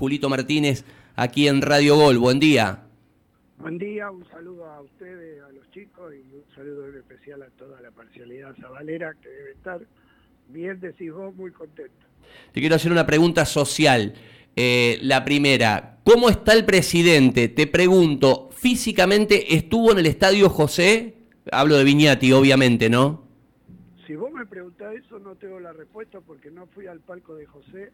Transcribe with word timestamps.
Julito 0.00 0.30
Martínez, 0.30 0.86
aquí 1.14 1.46
en 1.46 1.60
Radio 1.60 1.94
Gol. 1.94 2.16
Buen 2.16 2.40
día. 2.40 2.84
Buen 3.58 3.76
día, 3.76 4.10
un 4.10 4.26
saludo 4.30 4.64
a 4.64 4.80
ustedes, 4.80 5.42
a 5.42 5.52
los 5.52 5.70
chicos 5.72 6.14
y 6.14 6.36
un 6.36 6.54
saludo 6.54 6.88
en 6.88 6.96
especial 6.96 7.42
a 7.42 7.48
toda 7.58 7.82
la 7.82 7.90
parcialidad 7.90 8.56
sabalera 8.56 9.12
que 9.20 9.28
debe 9.28 9.50
estar 9.50 9.78
bien, 10.48 10.80
decís 10.80 11.12
vos, 11.12 11.34
muy 11.36 11.50
contento. 11.50 11.92
Te 12.50 12.60
quiero 12.60 12.76
hacer 12.76 12.90
una 12.90 13.04
pregunta 13.04 13.44
social. 13.44 14.14
Eh, 14.56 14.98
la 15.02 15.22
primera, 15.22 15.98
¿cómo 16.02 16.30
está 16.30 16.54
el 16.54 16.64
presidente? 16.64 17.48
Te 17.48 17.66
pregunto, 17.66 18.48
¿físicamente 18.56 19.54
estuvo 19.54 19.92
en 19.92 19.98
el 19.98 20.06
estadio 20.06 20.48
José? 20.48 21.14
Hablo 21.52 21.76
de 21.76 21.84
Viñati, 21.84 22.32
obviamente, 22.32 22.88
¿no? 22.88 23.22
Si 24.06 24.16
vos 24.16 24.32
me 24.32 24.46
preguntás 24.46 24.94
eso, 24.94 25.18
no 25.18 25.34
tengo 25.34 25.60
la 25.60 25.74
respuesta 25.74 26.20
porque 26.22 26.50
no 26.50 26.66
fui 26.68 26.86
al 26.86 27.00
palco 27.00 27.34
de 27.34 27.44
José, 27.44 27.92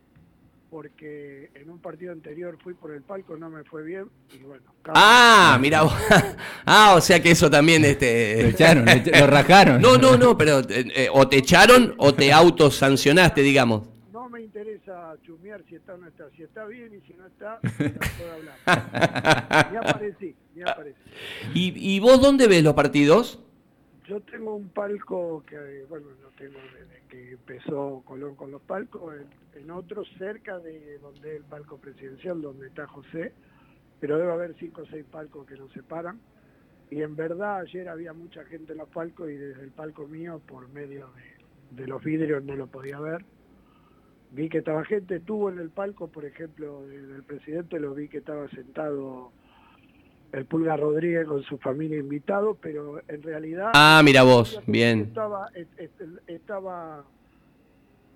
porque 0.70 1.50
en 1.54 1.70
un 1.70 1.78
partido 1.78 2.12
anterior 2.12 2.58
fui 2.62 2.74
por 2.74 2.92
el 2.92 3.02
palco, 3.02 3.36
no 3.36 3.48
me 3.50 3.64
fue 3.64 3.84
bien 3.84 4.08
y 4.34 4.42
bueno. 4.42 4.64
Ah, 4.88 5.58
mira, 5.60 5.82
ah, 6.66 6.94
o 6.96 7.00
sea 7.00 7.22
que 7.22 7.30
eso 7.30 7.50
también 7.50 7.84
este 7.84 8.42
lo 8.42 8.48
echaron, 8.48 8.84
lo 8.86 9.26
rajaron. 9.26 9.80
No, 9.80 9.96
no, 9.96 10.16
no, 10.16 10.36
pero 10.36 10.60
eh, 10.60 10.86
eh, 10.94 11.08
o 11.12 11.28
te 11.28 11.38
echaron 11.38 11.94
o 11.98 12.14
te 12.14 12.32
autosancionaste, 12.32 13.42
digamos. 13.42 13.88
No 14.12 14.28
me 14.28 14.42
interesa 14.42 15.14
chumear 15.22 15.62
si 15.68 15.76
está 15.76 15.94
o 15.94 15.98
no 15.98 16.08
está, 16.08 16.28
si 16.36 16.42
está 16.42 16.64
bien 16.66 16.92
y 16.94 17.06
si 17.06 17.14
no 17.14 17.26
está, 17.26 17.58
no 17.62 17.70
puedo 18.18 18.32
hablar. 18.32 19.70
ni 19.72 19.76
aparecí, 19.76 20.34
ni 20.54 20.62
aparecí. 20.62 21.00
¿Y, 21.54 21.94
¿Y 21.96 22.00
vos 22.00 22.20
dónde 22.20 22.46
ves 22.46 22.62
los 22.62 22.74
partidos? 22.74 23.40
Yo 24.08 24.20
tengo 24.20 24.54
un 24.54 24.68
palco 24.68 25.42
que, 25.48 25.84
bueno, 25.88 26.06
no 26.22 26.28
tengo 26.38 26.58
desde 26.78 26.95
empezó 27.32 28.02
Colón 28.04 28.34
con 28.36 28.50
los 28.50 28.62
palcos, 28.62 29.14
en, 29.54 29.70
otro 29.70 30.04
cerca 30.18 30.58
de 30.58 30.98
donde 30.98 31.36
el 31.36 31.44
palco 31.44 31.78
presidencial, 31.78 32.40
donde 32.40 32.68
está 32.68 32.86
José, 32.86 33.32
pero 34.00 34.18
debe 34.18 34.32
haber 34.32 34.54
cinco 34.58 34.82
o 34.82 34.86
seis 34.86 35.04
palcos 35.10 35.46
que 35.46 35.56
nos 35.56 35.72
separan. 35.72 36.20
Y 36.90 37.02
en 37.02 37.16
verdad 37.16 37.60
ayer 37.60 37.88
había 37.88 38.12
mucha 38.12 38.44
gente 38.44 38.72
en 38.72 38.78
los 38.78 38.88
palcos 38.88 39.30
y 39.30 39.34
desde 39.34 39.62
el 39.62 39.70
palco 39.70 40.06
mío, 40.06 40.40
por 40.46 40.68
medio 40.68 41.10
de, 41.70 41.82
de 41.82 41.88
los 41.88 42.02
vidrios, 42.04 42.44
no 42.44 42.54
lo 42.54 42.68
podía 42.68 43.00
ver. 43.00 43.24
Vi 44.30 44.48
que 44.48 44.58
estaba 44.58 44.84
gente, 44.84 45.16
estuvo 45.16 45.48
en 45.50 45.58
el 45.58 45.70
palco, 45.70 46.08
por 46.08 46.24
ejemplo, 46.24 46.86
del 46.86 47.22
presidente, 47.22 47.80
lo 47.80 47.94
vi 47.94 48.08
que 48.08 48.18
estaba 48.18 48.48
sentado 48.48 49.32
el 50.32 50.44
Pulga 50.44 50.76
Rodríguez 50.76 51.26
con 51.26 51.42
su 51.44 51.58
familia 51.58 51.98
invitado, 51.98 52.56
pero 52.60 53.00
en 53.08 53.22
realidad... 53.22 53.70
Ah, 53.74 54.02
mira 54.04 54.22
vos, 54.22 54.60
bien. 54.66 55.00
Estaba, 55.00 55.50
estaba, 56.26 57.04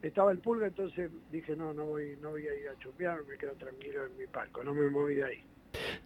estaba 0.02 0.32
el 0.32 0.38
Pulga, 0.38 0.66
entonces 0.66 1.10
dije, 1.30 1.56
no, 1.56 1.72
no 1.72 1.86
voy, 1.86 2.18
no 2.22 2.30
voy 2.30 2.42
a 2.42 2.54
ir 2.54 2.68
a 2.68 2.78
chumbear, 2.78 3.18
me 3.28 3.36
quedo 3.36 3.52
tranquilo 3.52 4.06
en 4.06 4.16
mi 4.18 4.26
palco, 4.26 4.62
no 4.64 4.74
me 4.74 4.90
moví 4.90 5.16
de 5.16 5.24
ahí. 5.24 5.44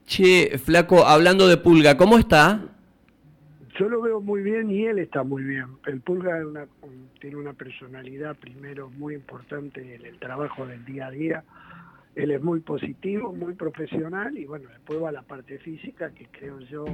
Che, 0.07 0.59
Flaco, 0.59 1.05
hablando 1.05 1.49
de 1.49 1.57
Pulga, 1.57 1.97
¿cómo 1.97 2.19
está? 2.19 2.61
Yo 3.79 3.89
lo 3.89 4.03
veo 4.03 4.21
muy 4.21 4.43
bien 4.43 4.71
y 4.71 4.85
él 4.87 5.01
está 5.01 5.25
muy 5.25 5.43
bien. 5.43 5.67
El 5.87 6.01
Pulga 6.01 6.41
tiene 7.21 7.37
una 7.37 7.55
personalidad 7.55 8.37
primero 8.37 8.89
muy 8.91 9.15
importante 9.15 9.95
en 9.97 10.07
el 10.07 10.19
trabajo 10.19 10.65
del 10.67 10.85
día 10.85 11.09
a 11.09 11.11
día 11.11 11.45
él 12.15 12.31
es 12.31 12.43
muy 12.43 12.61
positivo, 12.61 13.33
muy 13.33 13.55
profesional 13.55 14.37
y 14.39 14.45
bueno, 14.45 14.69
después 14.69 15.03
va 15.03 15.11
la 15.11 15.23
parte 15.23 15.59
física 15.59 16.11
que 16.11 16.27
creo 16.27 16.61
yo 16.61 16.85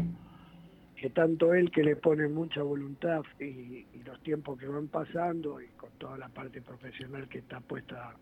que 0.97 1.09
tanto 1.09 1.55
él 1.55 1.71
que 1.71 1.83
le 1.83 1.97
pone 1.97 2.29
mucha 2.29 2.63
voluntad 2.63 3.23
y, 3.39 3.87
los 4.05 4.23
tiempos 4.23 4.59
que 4.59 4.67
van 4.67 4.89
pasando 4.89 5.61
y 5.61 5.69
con 5.69 5.91
toda 5.99 6.19
la 6.19 6.29
parte 6.29 6.61
profesional 6.61 7.29
que 7.29 7.39
está 7.39 7.61
puesta 7.61 8.15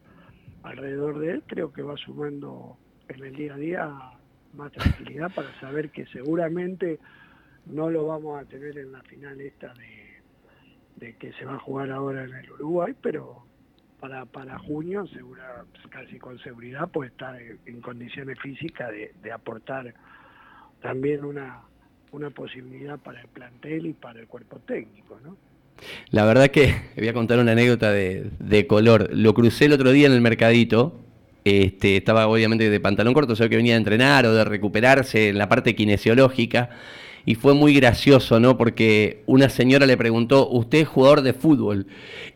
alrededor 0.62 1.18
de 1.18 1.30
él, 1.32 1.42
creo 1.46 1.72
que 1.72 1.82
va 1.82 1.96
sumando 1.96 2.77
en 3.08 3.24
el 3.24 3.34
día 3.34 3.55
a 3.55 3.56
día 3.56 3.98
más 4.55 4.70
tranquilidad 4.72 5.30
para 5.34 5.48
saber 5.60 5.90
que 5.90 6.05
seguramente 6.06 6.98
no 7.66 7.90
lo 7.90 8.06
vamos 8.06 8.40
a 8.40 8.44
tener 8.44 8.77
en 8.78 8.92
la 8.92 9.02
final 9.02 9.40
esta 9.40 9.72
de, 10.98 11.14
que 11.14 11.33
se 11.33 11.44
va 11.44 11.55
a 11.55 11.58
jugar 11.58 11.90
ahora 11.90 12.24
en 12.24 12.34
el 12.34 12.50
Uruguay, 12.52 12.94
pero 13.00 13.44
para, 14.01 14.25
para 14.27 14.59
junio, 14.59 15.07
segura, 15.09 15.64
casi 15.91 16.19
con 16.19 16.39
seguridad, 16.41 16.89
puede 16.89 17.11
estar 17.11 17.36
en, 17.41 17.81
condiciones 17.81 18.39
físicas 18.41 18.91
de, 18.91 19.33
aportar 19.33 19.95
también 20.81 21.25
una, 21.25 21.63
una 22.13 22.31
posibilidad 22.31 22.98
para 22.98 23.20
el 23.20 23.29
plantel 23.29 23.86
y 23.86 23.92
para 23.92 24.20
el 24.20 24.27
cuerpo 24.27 24.59
técnico, 24.61 25.19
¿no? 25.23 25.36
La 26.11 26.25
verdad 26.25 26.48
que 26.48 26.75
voy 26.97 27.09
a 27.09 27.13
contar 27.13 27.39
una 27.39 27.53
anécdota 27.53 27.91
de, 27.92 28.31
de 28.39 28.67
color. 28.67 29.11
Lo 29.13 29.35
crucé 29.35 29.67
el 29.67 29.73
otro 29.73 29.91
día 29.92 30.07
en 30.07 30.13
el 30.13 30.20
mercadito. 30.20 31.01
Este, 31.45 31.97
estaba 31.97 32.27
obviamente 32.27 32.69
de 32.69 32.80
pantalón 32.80 33.15
corto, 33.15 33.33
o 33.33 33.36
que 33.36 33.57
venía 33.57 33.73
de 33.75 33.79
entrenar 33.79 34.27
o 34.27 34.35
de 34.35 34.45
recuperarse 34.45 35.29
en 35.30 35.39
la 35.39 35.48
parte 35.48 35.75
kinesiológica 35.75 36.70
y 37.28 37.34
fue 37.34 37.52
muy 37.52 37.74
gracioso, 37.74 38.40
¿no? 38.40 38.56
Porque 38.56 39.22
una 39.27 39.50
señora 39.50 39.84
le 39.84 39.98
preguntó, 39.98 40.48
¿usted 40.48 40.78
es 40.78 40.89
jugador 40.89 41.20
de 41.20 41.34
fútbol? 41.34 41.86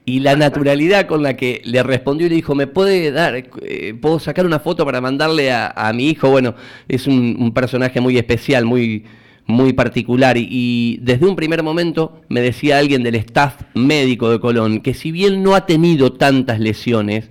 Y 0.05 0.21
la 0.21 0.37
naturalidad 0.37 1.07
con 1.07 1.23
la 1.23 1.35
que 1.35 1.63
le 1.65 1.83
respondió 1.83 2.27
y 2.27 2.29
le 2.29 2.37
dijo, 2.37 2.55
¿me 2.55 2.67
puede 2.67 3.11
dar, 3.11 3.43
eh, 3.63 3.95
puedo 3.99 4.19
sacar 4.19 4.45
una 4.45 4.61
foto 4.61 4.85
para 4.85 5.01
mandarle 5.01 5.51
a, 5.51 5.91
mi 5.95 6.11
hijo? 6.11 6.29
Bueno, 6.29 6.57
es 6.89 7.07
un, 7.07 7.53
personaje 7.55 8.03
muy 8.03 8.19
especial, 8.19 8.67
muy, 8.67 9.05
muy 9.47 9.73
particular. 9.73 10.37
Y, 10.37 10.99
desde 11.01 11.25
un 11.25 11.37
primer 11.37 11.63
momento 11.63 12.21
me 12.29 12.43
decía 12.43 12.77
alguien 12.77 13.03
del 13.03 13.15
staff 13.15 13.63
médico 13.73 14.29
de 14.29 14.41
Colón 14.41 14.83
que 14.83 14.93
si 14.93 15.11
bien 15.11 15.43
no 15.43 15.55
ha 15.55 15.65
tenido 15.65 16.13
tantas 16.13 16.61
lesiones, 16.61 17.31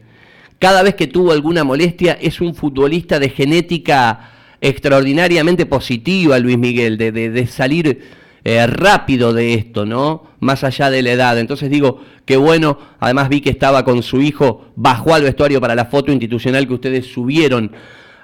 cada 0.57 0.81
vez 0.81 0.95
que 0.95 1.05
tuvo 1.05 1.31
alguna 1.31 1.63
molestia 1.63 2.17
es 2.19 2.41
un 2.41 2.55
futbolista 2.55 3.19
de 3.19 3.29
genética 3.29 4.31
extraordinariamente 4.61 5.65
positiva, 5.65 6.37
Luis 6.39 6.57
Miguel, 6.57 6.97
de, 6.97 7.11
de, 7.11 7.47
salir 7.47 8.01
eh, 8.43 8.67
rápido 8.67 9.33
de 9.33 9.55
esto, 9.55 9.85
¿no? 9.85 10.23
Más 10.39 10.63
allá 10.63 10.91
de 10.91 11.01
la 11.01 11.11
edad. 11.11 11.39
Entonces 11.39 11.69
digo, 11.69 12.01
qué 12.25 12.37
bueno, 12.37 12.77
además 12.99 13.27
vi 13.27 13.41
que 13.41 13.49
estaba 13.49 13.83
con 13.83 14.03
su 14.03 14.21
hijo, 14.21 14.67
bajó 14.75 15.15
al 15.15 15.23
vestuario 15.23 15.59
para 15.59 15.75
la 15.75 15.85
foto 15.85 16.11
institucional 16.11 16.67
que 16.67 16.73
ustedes 16.75 17.07
subieron 17.07 17.71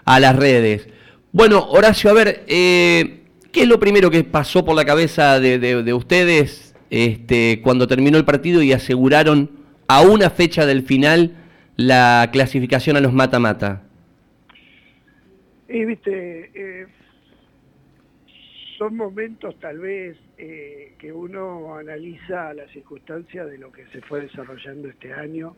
a 0.06 0.20
las 0.20 0.36
redes. 0.36 0.88
Bueno, 1.32 1.66
Horacio, 1.70 2.12
a 2.12 2.14
ver, 2.14 2.46
eh, 2.48 3.24
¿qué 3.52 3.64
es 3.64 3.68
lo 3.68 3.80
primero 3.80 4.12
que 4.12 4.24
pasó 4.24 4.64
por 4.64 4.76
la 4.76 4.86
cabeza 4.86 5.40
de, 5.40 5.60
de 5.60 5.94
ustedes 5.94 6.76
este, 6.92 7.62
cuando 7.64 7.88
terminó 7.88 8.18
el 8.18 8.26
partido 8.26 8.62
y 8.62 8.74
aseguraron 8.74 9.52
a 9.88 10.02
una 10.02 10.30
fecha 10.30 10.66
del 10.66 10.84
final 10.84 11.36
la 11.76 12.30
clasificación 12.32 12.96
a 12.96 13.02
los 13.02 13.12
mata-mata? 13.12 13.87
Y 15.70 15.84
viste, 15.84 16.52
eh, 16.54 16.88
son 18.78 18.96
momentos 18.96 19.60
tal 19.60 19.80
vez 19.80 20.18
eh, 20.38 20.94
que 20.98 21.12
uno 21.12 21.76
analiza 21.76 22.54
las 22.54 22.72
circunstancias 22.72 23.48
de 23.48 23.58
lo 23.58 23.72
que 23.72 23.86
se 23.88 24.02
fue 24.02 24.22
desarrollando 24.22 24.88
este 24.88 25.14
año, 25.14 25.56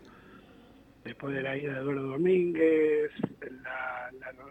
después 1.03 1.35
de 1.35 1.43
la 1.43 1.55
ida 1.55 1.73
de 1.73 1.79
Eduardo 1.81 2.07
Domínguez, 2.07 3.11
la, 3.63 4.09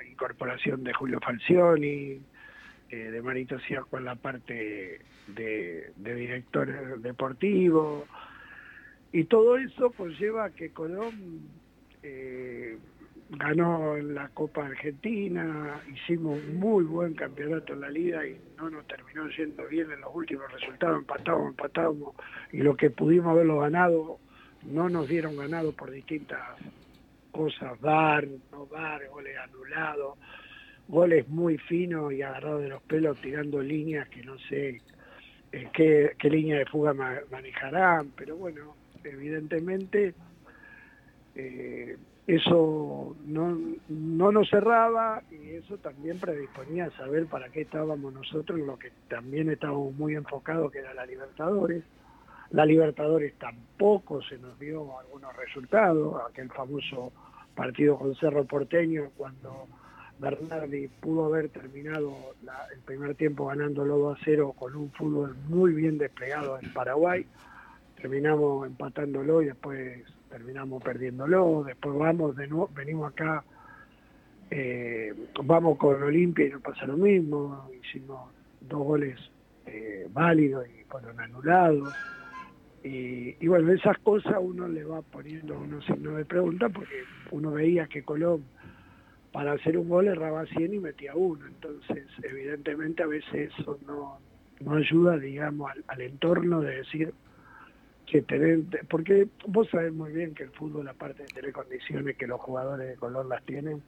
incorporación 0.09 0.85
de 0.85 0.93
Julio 0.93 1.21
Falcioni, 1.21 2.21
eh, 2.91 2.97
de 2.97 3.23
Marito 3.23 3.59
Ciaco 3.61 3.99
en 3.99 4.05
la 4.05 4.15
parte 4.15 5.01
de, 5.29 5.93
de 5.97 6.15
director 6.15 7.01
deportivo, 7.01 8.07
y 9.13 9.25
todo 9.25 9.59
eso 9.59 9.91
conlleva 9.91 10.51
que 10.51 10.71
Colón 10.71 11.49
ganó 13.31 13.97
la 13.97 14.28
Copa 14.28 14.66
Argentina, 14.66 15.81
hicimos 15.93 16.43
muy 16.44 16.84
buen 16.84 17.15
campeonato 17.15 17.75
en 17.75 17.81
la 17.81 17.91
liga 17.91 18.27
y 18.27 18.41
no 18.56 18.71
nos 18.71 18.87
terminó 18.87 19.28
yendo 19.28 19.66
bien 19.66 19.91
en 19.91 20.00
los 20.00 20.15
últimos 20.15 20.50
resultados, 20.50 20.99
empatamos, 20.99 21.49
empatamos 21.49 22.15
y 22.53 22.59
lo 22.59 22.77
que 22.77 22.91
pudimos 22.91 23.33
haberlo 23.33 23.61
ganado 23.61 24.19
no 24.65 24.88
nos 24.88 25.09
dieron 25.09 25.37
ganado 25.37 25.72
por 25.72 25.91
distintas 25.91 26.41
cosas, 27.31 27.78
dar, 27.81 28.27
no 28.50 28.67
dar, 28.67 29.06
goles 29.09 29.37
anulados, 29.37 30.19
goles 30.88 31.29
muy 31.29 31.58
finos 31.58 32.12
y 32.12 32.23
agarrados 32.23 32.62
de 32.62 32.69
los 32.70 32.82
pelos 32.82 33.20
tirando 33.20 33.61
líneas 33.61 34.08
que 34.08 34.23
no 34.23 34.38
sé 34.38 34.81
qué, 35.73 36.12
qué 36.19 36.31
línea 36.31 36.58
de 36.58 36.67
fuga 36.67 36.94
manejarán, 37.31 38.11
pero 38.17 38.37
bueno, 38.37 38.75
evidentemente 39.05 40.14
eh, 41.35 41.97
eso 42.29 43.17
no, 43.25 43.59
no 43.89 44.33
nos 44.33 44.51
cerraba 44.51 45.23
y 45.31 45.53
eso 45.53 45.79
también 45.79 46.21
predisponía 46.21 46.85
a 46.85 46.91
saber 46.91 47.27
para 47.27 47.49
qué 47.49 47.63
estábamos 47.63 48.13
nosotros, 48.13 48.61
lo 48.61 48.79
que 48.79 48.93
también 49.09 49.49
estábamos 49.49 49.95
muy 49.95 50.15
enfocados, 50.15 50.71
que 50.71 50.81
era 50.81 50.93
la 50.93 51.07
Libertadores. 51.07 51.85
La 52.51 52.67
Libertadores 52.67 53.33
tampoco 53.39 54.21
se 54.21 54.37
nos 54.37 54.59
dio 54.59 54.99
algunos 54.99 55.35
resultados, 55.37 56.21
aquel 56.29 56.51
famoso 56.51 57.13
partido 57.55 57.99
con 57.99 58.15
Cerro 58.17 58.45
Porteño, 58.45 59.09
cuando 59.17 59.67
Bernardi 60.19 60.89
pudo 61.01 61.25
haber 61.25 61.49
terminado 61.49 62.15
el 62.75 62.81
primer 62.81 63.15
tiempo 63.15 63.47
ganándolo 63.47 63.97
2 63.97 64.19
a 64.19 64.25
0 64.27 64.55
con 64.59 64.77
un 64.77 64.91
fútbol 64.91 65.35
muy 65.49 65.73
bien 65.73 65.97
desplegado 65.97 66.59
en 66.61 66.75
Paraguay. 66.75 67.25
Terminamos 67.97 68.67
empatándolo 68.67 69.41
y 69.41 69.47
después 69.47 70.05
terminamos 70.31 70.83
perdiéndolo, 70.83 71.65
después 71.65 71.97
vamos 71.97 72.37
de 72.37 72.47
nuevo, 72.49 72.71
venimos 72.75 73.13
acá 73.13 73.45
Eh, 74.51 75.13
vamos 75.45 75.77
con 75.77 76.03
Olimpia 76.03 76.47
y 76.47 76.51
no 76.51 76.61
pasa 76.61 76.87
lo 76.87 76.97
mismo, 76.97 77.69
hicimos 77.83 78.31
dos 78.63 78.83
goles 78.83 79.19
eh, 79.67 80.09
válidos 80.11 80.67
y 80.69 80.85
fueron 80.85 81.21
anulados. 81.21 81.93
Y, 82.83 83.47
bueno, 83.47 83.71
esas 83.73 83.99
cosas 83.99 84.37
uno 84.41 84.67
le 84.67 84.85
va 84.85 85.03
poniendo 85.03 85.59
unos 85.59 85.85
signos 85.85 86.17
de 86.17 86.25
pregunta 86.25 86.71
porque 86.71 87.03
uno 87.31 87.51
veía 87.51 87.87
que 87.87 88.03
Colón 88.03 88.45
para 89.33 89.53
hacer 89.53 89.77
un 89.77 89.91
gol 89.91 90.09
erraba 90.09 90.47
100 90.47 90.73
y 90.73 90.79
metía 90.79 91.15
uno. 91.15 91.45
Entonces, 91.47 92.07
evidentemente 92.23 93.03
a 93.03 93.07
veces 93.07 93.51
eso 93.53 93.79
no 93.85 94.19
ayuda, 94.73 95.19
digamos, 95.19 95.71
al, 95.87 96.01
entorno 96.01 96.61
de 96.61 96.77
decir 96.77 97.13
que 98.10 98.22
tener, 98.22 98.60
porque 98.88 99.28
vos 99.46 99.69
sabés 99.70 99.93
muy 99.93 100.12
bien 100.12 100.34
que 100.34 100.44
el 100.44 100.50
fútbol, 100.50 100.88
aparte 100.88 101.22
de 101.22 101.28
tener 101.28 101.52
condiciones 101.52 102.16
que 102.16 102.26
los 102.26 102.40
jugadores 102.40 102.88
de 102.88 102.96
Colón 102.96 103.28
las 103.28 103.43
tienen, 103.44 103.82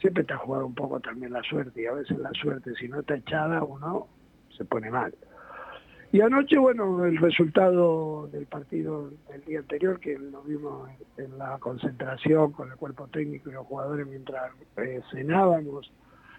siempre 0.00 0.22
está 0.22 0.36
jugado 0.38 0.66
un 0.66 0.74
poco 0.74 1.00
también 1.00 1.32
la 1.32 1.42
suerte 1.42 1.82
y 1.82 1.86
a 1.86 1.92
veces 1.92 2.18
la 2.18 2.30
suerte 2.32 2.74
si 2.76 2.88
no 2.88 3.00
está 3.00 3.16
echada 3.16 3.62
uno 3.62 4.08
se 4.56 4.64
pone 4.64 4.90
mal. 4.90 5.14
Y 6.10 6.22
anoche, 6.22 6.56
bueno, 6.56 7.04
el 7.04 7.18
resultado 7.18 8.28
del 8.28 8.46
partido 8.46 9.10
del 9.28 9.44
día 9.44 9.58
anterior, 9.58 10.00
que 10.00 10.18
lo 10.18 10.42
vimos 10.42 10.88
en, 11.18 11.36
la 11.36 11.58
concentración 11.58 12.52
con 12.52 12.70
el 12.70 12.76
cuerpo 12.78 13.08
técnico 13.08 13.50
y 13.50 13.52
los 13.52 13.66
jugadores 13.66 14.06
mientras 14.06 14.52
eh, 14.78 15.02
cenábamos, 15.12 15.92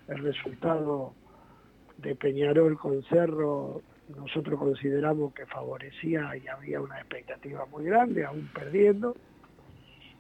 el 0.08 0.24
resultado 0.24 1.14
de 1.98 2.16
Peñarol 2.16 2.80
con 2.80 3.04
Cerro, 3.04 3.84
nosotros 4.16 4.60
consideramos 4.60 5.34
que 5.34 5.46
favorecía 5.46 6.36
y 6.36 6.48
había 6.48 6.82
una 6.82 6.98
expectativa 6.98 7.66
muy 7.68 7.86
grande, 7.86 8.26
aún 8.26 8.50
perdiendo. 8.54 9.16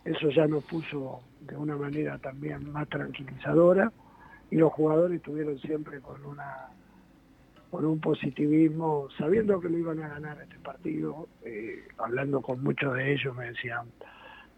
Eso 0.06 0.30
ya 0.30 0.48
nos 0.48 0.64
puso 0.66 1.22
de 1.42 1.56
una 1.56 1.76
manera 1.76 2.18
también 2.20 2.72
más 2.72 2.88
tranquilizadora 2.90 3.92
y 4.52 4.56
los 4.56 4.72
jugadores 4.74 5.18
estuvieron 5.18 5.60
siempre 5.60 6.00
con 6.00 6.24
una 6.26 6.68
con 7.70 7.86
un 7.86 8.00
positivismo, 8.00 9.10
sabiendo 9.16 9.60
que 9.60 9.70
lo 9.70 9.78
iban 9.78 10.02
a 10.02 10.08
ganar 10.08 10.42
este 10.42 10.58
partido, 10.58 11.28
eh, 11.44 11.88
hablando 12.00 12.42
con 12.42 12.64
muchos 12.64 12.96
de 12.96 13.14
ellos 13.14 13.36
me 13.36 13.46
decían 13.46 13.86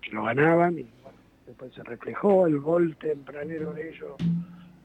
que 0.02 0.12
lo 0.12 0.24
ganaban 0.24 0.80
y 0.80 0.84
bueno, 1.04 1.18
después 1.46 1.74
se 1.74 1.84
reflejó 1.84 2.48
el 2.48 2.60
gol 2.60 2.96
tempranero 2.96 3.74
de 3.74 3.90
ellos 3.90 4.14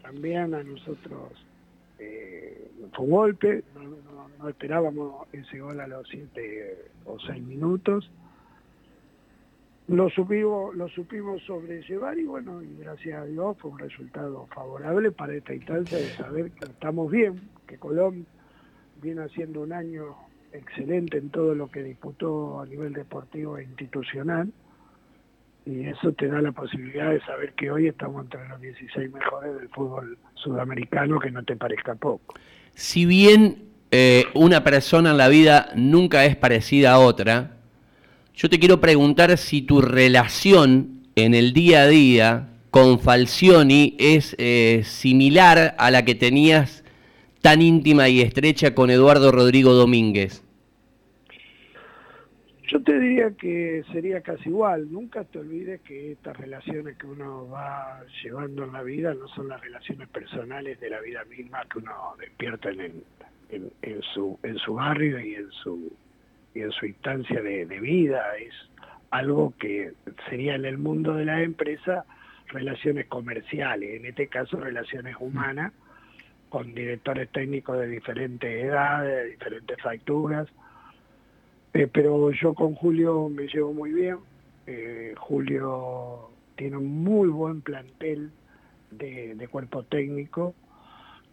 también 0.03 0.55
a 0.55 0.63
nosotros 0.65 1.46
eh, 1.99 2.71
fue 2.93 3.05
un 3.05 3.11
golpe, 3.11 3.65
no, 4.39 4.49
esperábamos 4.49 5.27
ese 5.33 5.61
gol 5.61 5.81
a 5.81 5.87
los 5.87 6.07
siete 6.09 6.91
o 7.05 7.19
seis 7.21 7.43
minutos. 7.43 8.11
Lo 9.89 10.11
supimos, 10.11 10.75
lo 10.75 10.89
supimos 10.89 11.43
sobrellevar 11.45 12.19
y 12.19 12.25
bueno, 12.25 12.61
y 12.61 12.77
gracias 12.77 13.23
a 13.23 13.25
Dios 13.25 13.57
fue 13.59 13.71
un 13.71 13.79
resultado 13.79 14.47
favorable 14.47 15.13
para 15.13 15.35
esta 15.35 15.55
instancia 15.55 15.99
de 15.99 16.09
saber 16.15 16.51
que 16.51 16.65
estamos 16.65 17.11
bien, 17.11 17.41
que 17.69 17.79
Colón 17.79 18.27
viene 19.01 19.23
haciendo 19.23 19.63
un 19.63 19.73
año 19.73 20.17
excelente 20.53 21.19
en 21.19 21.31
todo 21.31 21.55
lo 21.55 21.71
que 21.71 21.83
disputó 21.83 22.61
a 22.61 22.67
nivel 22.67 22.95
deportivo 22.95 23.59
e 23.59 23.65
institucional 23.65 24.53
y 25.67 25.87
eso 25.87 26.13
te 26.13 26.29
da 26.29 26.41
la 26.41 26.53
posibilidad 26.53 27.11
de 27.11 27.21
saber 27.23 27.53
que 27.55 27.71
hoy 27.71 27.89
estamos 27.89 28.25
entre 28.25 28.49
los 28.49 28.61
16 28.61 29.13
mejores 29.13 29.55
del 29.59 29.69
fútbol 29.71 30.17
sudamericano, 30.35 31.19
que 31.19 31.31
no 31.31 31.43
te 31.43 31.57
parezca 31.57 31.97
poco. 31.97 32.35
Si 32.75 33.05
bien 33.05 33.65
eh, 33.91 34.27
una 34.35 34.63
persona 34.63 35.11
en 35.11 35.17
la 35.17 35.29
vida 35.29 35.71
nunca 35.75 36.25
es 36.25 36.37
parecida 36.37 36.93
a 36.93 37.01
otra, 37.01 37.57
yo 38.35 38.49
te 38.49 38.61
quiero 38.61 38.81
preguntar 38.81 39.37
si 39.39 39.63
tu 39.63 39.81
relación 39.81 41.03
en 41.17 41.35
el 41.35 41.53
día 41.53 41.83
a 41.83 41.87
día 41.89 42.49
con 42.71 43.01
Falcioni 43.01 43.97
es 43.99 44.37
eh, 44.39 44.83
similar 44.85 45.75
a 45.79 45.91
la 45.91 46.05
que 46.05 46.15
tenías 46.15 46.85
tan 47.41 47.63
íntima 47.63 48.09
y 48.09 48.21
estrecha 48.21 48.75
con 48.75 48.91
Eduardo 48.91 49.33
Rodrigo 49.33 49.73
Domínguez? 49.73 50.43
Yo 52.69 52.83
te 52.83 52.99
diría 52.99 53.31
que 53.31 53.85
sería 53.93 54.21
casi 54.23 54.49
igual. 54.49 54.91
Nunca 54.91 55.23
te 55.25 55.39
olvides 55.39 55.81
que 55.83 56.13
estas 56.13 56.37
relaciones 56.37 56.97
que 56.97 57.07
uno 57.07 57.49
va 57.49 58.03
llevando 58.23 58.65
en 58.65 58.73
la 58.73 58.83
vida 58.83 59.15
no 59.15 59.29
son 59.29 59.49
las 59.49 59.61
relaciones 59.61 60.09
personales 60.09 60.81
de 60.81 60.91
la 60.91 61.01
vida 61.01 61.25
misma 61.27 61.63
que 61.71 61.79
uno 61.79 61.93
despierta 62.19 62.71
en, 62.71 64.03
su, 64.13 64.39
en 64.43 64.59
su 64.59 64.75
barrio 64.75 65.21
y 65.21 65.37
en 65.37 65.51
su, 65.53 65.93
y 66.55 66.61
en 66.63 66.73
su 66.73 66.87
instancia 66.87 67.41
de, 67.41 67.67
de 67.67 67.81
vida. 67.81 68.37
Es 68.37 68.55
algo 69.11 69.55
que 69.61 69.93
sería 70.29 70.57
en 70.57 70.65
el 70.65 70.79
mundo 70.79 71.15
de 71.15 71.25
la 71.25 71.43
empresa 71.43 72.05
relaciones 72.49 73.07
comerciales, 73.07 74.01
en 74.01 74.07
este 74.07 74.27
caso 74.27 74.59
relaciones 74.59 75.15
humanas 75.21 75.73
con 76.49 76.75
directores 76.75 77.29
técnicos 77.31 77.79
de 77.79 77.87
diferentes 77.87 78.65
edades, 78.65 79.25
de 79.25 79.31
diferentes 79.31 79.81
facturas. 79.81 80.49
Eh, 81.77 81.89
pero 81.93 82.31
yo 82.31 82.55
con 82.55 82.75
Julio 82.75 83.29
me 83.29 83.49
llevo 83.49 83.75
muy 83.75 83.93
bien. 83.93 84.17
Eh, 84.67 85.13
Julio 85.19 86.31
tiene 86.55 86.79
un 86.79 87.05
muy 87.05 87.29
buen 87.29 87.61
plantel 87.61 88.31
de, 88.91 89.47
cuerpo 89.51 89.83
técnico 89.83 90.55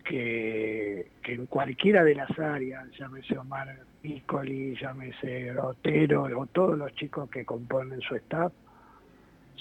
que, 0.04 1.08
en 1.24 1.46
cualquiera 1.46 2.04
de 2.04 2.16
las 2.16 2.38
áreas, 2.38 2.90
llámese 3.00 3.38
Omar 3.38 3.74
Piccoli, 4.02 4.76
llámese 4.76 5.58
Otero 5.58 6.24
o 6.24 6.46
todos 6.48 6.78
los 6.78 6.94
chicos 6.96 7.30
que 7.30 7.46
componen 7.46 8.02
su 8.02 8.18
staff, 8.18 8.52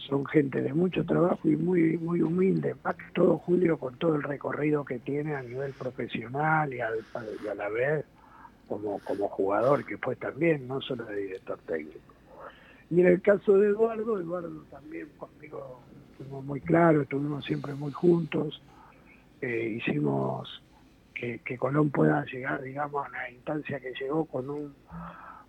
son 0.09 0.27
gente 0.27 0.63
de 0.63 0.75
mucho 0.75 1.07
trabajo 1.07 1.49
y 1.49 1.55
muy 1.55 1.97
muy 1.97 2.23
humilde, 2.23 2.75
más 2.83 2.97
que 2.97 3.05
todo 3.15 3.39
Julio 3.39 3.79
con 3.79 3.97
todo 3.99 4.17
el 4.17 4.25
recorrido 4.25 4.85
que 4.85 4.99
tiene 4.99 5.37
a 5.37 5.43
nivel 5.43 5.75
profesional 5.75 6.75
y, 6.75 6.81
a 6.81 6.91
la 7.55 7.69
vez 7.69 8.05
como, 8.69 8.99
como 9.01 9.29
jugador 9.29 9.85
que 9.85 9.99
fue 9.99 10.17
también, 10.17 10.67
no 10.67 10.81
solo 10.81 11.05
de 11.05 11.17
director 11.17 11.59
técnico. 11.67 11.99
Y 12.91 13.01
en 13.01 13.07
el 13.07 13.23
caso 13.23 13.59
de 13.59 13.69
Eduardo, 13.69 14.19
Eduardo 14.21 14.65
también 14.71 15.09
conmigo 15.17 15.81
estuvimos 16.11 16.45
muy 16.45 16.61
claro, 16.61 17.03
estuvimos 17.03 17.45
siempre 17.45 17.75
muy 17.75 17.93
juntos, 17.93 18.63
eh, 19.41 19.79
hicimos 19.79 20.63
que, 21.15 21.41
que 21.41 21.57
Colón 21.57 21.91
pueda 21.91 22.25
llegar, 22.27 22.63
digamos, 22.63 23.07
a 23.07 23.11
la 23.11 23.31
instancia 23.31 23.81
que 23.81 23.93
llegó 23.95 24.25
con 24.27 24.51
un 24.51 24.75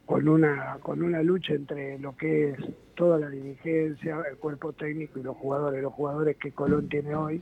con 0.05 0.27
una 0.27 0.77
con 0.81 1.01
una 1.01 1.23
lucha 1.23 1.53
entre 1.53 1.97
lo 1.97 2.15
que 2.15 2.51
es 2.51 2.57
toda 2.95 3.19
la 3.19 3.29
dirigencia, 3.29 4.21
el 4.29 4.37
cuerpo 4.37 4.73
técnico 4.73 5.19
y 5.19 5.23
los 5.23 5.35
jugadores. 5.37 5.81
Los 5.81 5.93
jugadores 5.93 6.37
que 6.37 6.51
Colón 6.51 6.89
tiene 6.89 7.15
hoy, 7.15 7.41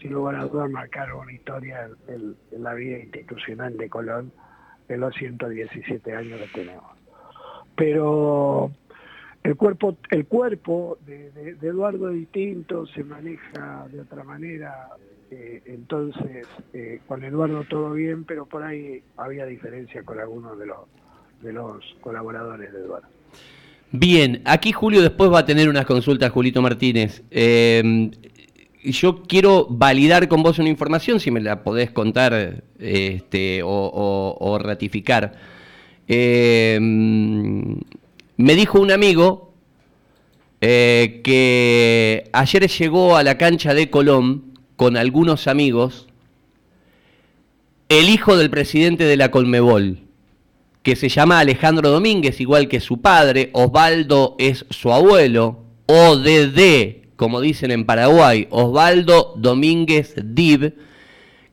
sin 0.00 0.12
lugar 0.12 0.36
a 0.36 0.46
dudas, 0.46 0.70
marcaron 0.70 1.20
una 1.20 1.32
historia 1.32 1.88
en, 2.08 2.36
la 2.62 2.74
vida 2.74 2.98
institucional 2.98 3.76
de 3.76 3.88
Colón 3.88 4.32
en 4.88 5.00
los 5.00 5.14
117 5.14 6.14
años 6.14 6.40
que 6.40 6.60
tenemos. 6.60 6.84
Pero 7.76 8.70
el 9.42 9.56
cuerpo, 9.56 9.96
el 10.10 10.26
cuerpo 10.26 10.98
de, 11.06 11.56
Eduardo 11.62 12.08
distinto, 12.10 12.86
se 12.86 13.04
maneja 13.04 13.86
de 13.90 14.00
otra 14.00 14.24
manera, 14.24 14.88
eh, 15.30 15.62
entonces 15.66 16.46
eh, 16.72 17.00
con 17.06 17.24
Eduardo 17.24 17.64
todo 17.64 17.92
bien, 17.92 18.24
pero 18.24 18.46
por 18.46 18.62
ahí 18.62 19.02
había 19.16 19.46
diferencia 19.46 20.02
con 20.02 20.20
algunos 20.20 20.58
de 20.58 20.66
los 20.66 20.78
de 21.42 21.52
los 21.52 21.84
colaboradores 22.00 22.72
de 22.72 22.78
Eduardo. 22.78 23.08
Bien, 23.92 24.40
aquí 24.44 24.72
Julio 24.72 25.02
después 25.02 25.30
va 25.30 25.40
a 25.40 25.44
tener 25.44 25.68
unas 25.68 25.84
consultas, 25.84 26.30
Julito 26.30 26.62
Martínez. 26.62 27.22
Eh, 27.30 28.10
yo 28.92 29.22
quiero 29.22 29.66
validar 29.68 30.28
con 30.28 30.42
vos 30.42 30.58
una 30.58 30.68
información, 30.68 31.20
si 31.20 31.30
me 31.30 31.40
la 31.40 31.62
podés 31.62 31.90
contar 31.90 32.64
este, 32.78 33.62
o, 33.64 34.58
ratificar. 34.62 35.34
Eh, 36.06 36.78
me 36.80 38.54
dijo 38.54 38.80
un 38.80 38.90
amigo 38.90 39.54
eh, 40.60 41.20
que 41.24 42.30
ayer 42.32 42.68
llegó 42.68 43.16
a 43.16 43.22
la 43.22 43.38
cancha 43.38 43.74
de 43.74 43.90
Colón 43.90 44.44
con 44.76 44.96
algunos 44.96 45.46
amigos 45.46 46.06
el 47.88 48.08
hijo 48.08 48.36
del 48.36 48.50
presidente 48.50 49.04
de 49.04 49.16
la 49.16 49.30
Colmebol 49.30 50.04
que 50.84 50.96
se 50.96 51.08
llama 51.08 51.38
Alejandro 51.38 51.90
Domínguez, 51.90 52.40
igual 52.40 52.68
que 52.68 52.78
su 52.78 53.00
padre, 53.00 53.48
Osvaldo 53.54 54.36
es 54.38 54.66
su 54.68 54.92
abuelo, 54.92 55.64
ODD, 55.86 57.03
como 57.24 57.40
dicen 57.40 57.70
en 57.70 57.86
Paraguay, 57.86 58.48
Osvaldo 58.50 59.32
Domínguez 59.38 60.14
Dib, 60.22 60.74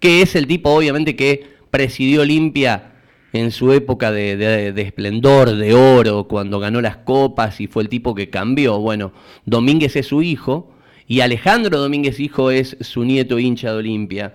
que 0.01 0.21
es 0.21 0.35
el 0.35 0.45
tipo 0.45 0.69
obviamente 0.69 1.15
que 1.15 1.45
presidió 1.69 2.23
Olimpia 2.23 2.91
en 3.31 3.51
su 3.51 3.71
época 3.71 4.11
de, 4.11 4.73
esplendor, 4.75 5.55
de 5.55 5.73
oro, 5.73 6.27
cuando 6.27 6.59
ganó 6.59 6.81
las 6.81 6.97
copas 6.97 7.61
y 7.61 7.67
fue 7.67 7.83
el 7.83 7.87
tipo 7.87 8.13
que 8.13 8.29
cambió. 8.29 8.79
Bueno, 8.79 9.13
Domínguez 9.45 9.95
es 9.95 10.07
su 10.07 10.21
hijo 10.21 10.73
y 11.07 11.21
Alejandro 11.21 11.79
Domínguez 11.79 12.19
hijo 12.19 12.51
es 12.51 12.75
su 12.81 13.05
nieto 13.05 13.39
hincha 13.39 13.71
de 13.71 13.77
Olimpia. 13.77 14.33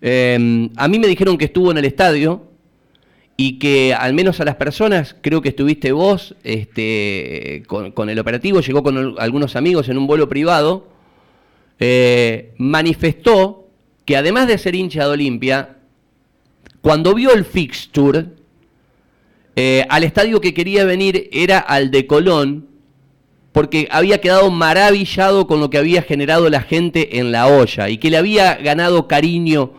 Em, 0.00 0.70
a 0.76 0.86
mí 0.86 1.00
me 1.00 1.08
dijeron 1.08 1.36
que 1.36 1.46
estuvo 1.46 1.72
en 1.72 1.78
el 1.78 1.86
estadio, 1.86 2.47
y 3.40 3.60
que 3.60 3.94
al 3.94 4.14
menos 4.14 4.40
a 4.40 4.44
las 4.44 4.56
personas, 4.56 5.14
creo 5.20 5.40
que 5.40 5.50
estuviste 5.50 5.92
vos 5.92 6.34
este, 6.42 7.62
con, 7.68 8.10
el 8.10 8.18
operativo, 8.18 8.60
llegó 8.60 8.82
con 8.82 9.14
algunos 9.16 9.54
amigos 9.54 9.88
en 9.88 9.96
un 9.96 10.08
vuelo 10.08 10.28
privado, 10.28 10.88
eh, 11.78 12.52
manifestó 12.58 13.68
que 14.04 14.16
además 14.16 14.48
de 14.48 14.58
ser 14.58 14.74
hincha 14.74 15.04
de 15.04 15.10
Olimpia, 15.10 15.76
cuando 16.80 17.14
vio 17.14 17.32
el 17.32 17.44
fixture, 17.44 18.26
eh, 19.54 19.86
al 19.88 20.02
estadio 20.02 20.40
que 20.40 20.52
quería 20.52 20.84
venir 20.84 21.30
era 21.30 21.60
al 21.60 21.92
de 21.92 22.08
Colón, 22.08 22.66
porque 23.52 23.86
había 23.92 24.20
quedado 24.20 24.50
maravillado 24.50 25.46
con 25.46 25.60
lo 25.60 25.70
que 25.70 25.78
había 25.78 26.02
generado 26.02 26.50
la 26.50 26.62
gente 26.62 27.20
en 27.20 27.30
la 27.30 27.46
olla 27.46 27.88
y 27.88 27.98
que 27.98 28.10
le 28.10 28.16
había 28.16 28.56
ganado 28.56 29.06
cariño 29.06 29.74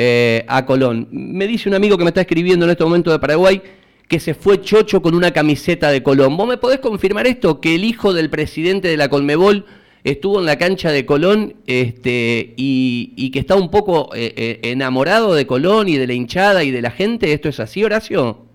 eh, 0.00 0.44
a 0.46 0.64
Colón. 0.64 1.08
Me 1.10 1.48
dice 1.48 1.68
un 1.68 1.74
amigo 1.74 1.98
que 1.98 2.04
me 2.04 2.10
está 2.10 2.20
escribiendo 2.20 2.64
en 2.64 2.70
este 2.70 2.84
momento 2.84 3.10
de 3.10 3.18
Paraguay 3.18 3.60
que 4.06 4.20
se 4.20 4.34
fue 4.34 4.60
chocho 4.60 5.02
con 5.02 5.14
una 5.14 5.32
camiseta 5.32 5.90
de 5.90 6.02
Colón. 6.02 6.36
¿Vos 6.36 6.48
me 6.48 6.56
podés 6.56 6.78
confirmar 6.78 7.26
esto? 7.26 7.60
Que 7.60 7.74
el 7.74 7.84
hijo 7.84 8.14
del 8.14 8.30
presidente 8.30 8.86
de 8.86 8.96
la 8.96 9.08
Colmebol 9.08 9.66
estuvo 10.04 10.38
en 10.38 10.46
la 10.46 10.56
cancha 10.56 10.92
de 10.92 11.04
Colón 11.04 11.54
este, 11.66 12.54
y, 12.56 13.30
que 13.32 13.40
está 13.40 13.56
un 13.56 13.70
poco 13.70 14.14
eh, 14.14 14.32
eh, 14.36 14.60
enamorado 14.62 15.34
de 15.34 15.46
Colón 15.46 15.88
y 15.88 15.96
de 15.96 16.06
la 16.06 16.12
hinchada 16.12 16.62
y 16.62 16.70
de 16.70 16.80
la 16.80 16.92
gente. 16.92 17.32
¿Esto 17.32 17.48
es 17.48 17.58
así, 17.58 17.82
Horacio? 17.82 18.46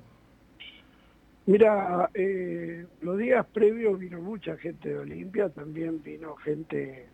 Mira, 1.46 2.10
eh, 2.14 2.86
los 3.02 3.18
días 3.18 3.46
previos 3.54 4.00
vino 4.00 4.22
mucha 4.22 4.56
gente 4.56 4.90
de 4.90 4.98
Olimpia, 4.98 5.50
también 5.50 6.02
vino 6.02 6.36
gente 6.38 7.08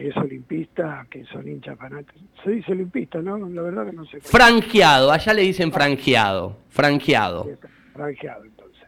que 0.00 0.08
es 0.08 0.16
olimpista, 0.16 1.06
que 1.10 1.24
son 1.26 1.46
hinchas 1.46 1.76
fanáticos. 1.76 2.22
Se 2.42 2.52
dice 2.52 2.72
olimpista, 2.72 3.20
¿no? 3.20 3.36
La 3.36 3.60
verdad 3.60 3.84
que 3.84 3.92
no 3.92 4.06
sé. 4.06 4.18
Franjeado, 4.22 5.12
allá 5.12 5.34
le 5.34 5.42
dicen 5.42 5.70
franjeado, 5.70 6.56
franjeado. 6.70 7.46
Franjeado, 7.92 8.44
entonces. 8.44 8.82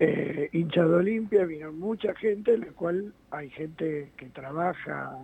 Eh, 0.00 0.48
hinchas 0.52 0.88
de 0.88 0.94
Olimpia, 0.94 1.44
vino 1.44 1.72
mucha 1.72 2.16
gente, 2.16 2.54
en 2.54 2.62
la 2.62 2.72
cual 2.72 3.14
hay 3.30 3.48
gente 3.50 4.10
que 4.16 4.26
trabaja 4.30 5.16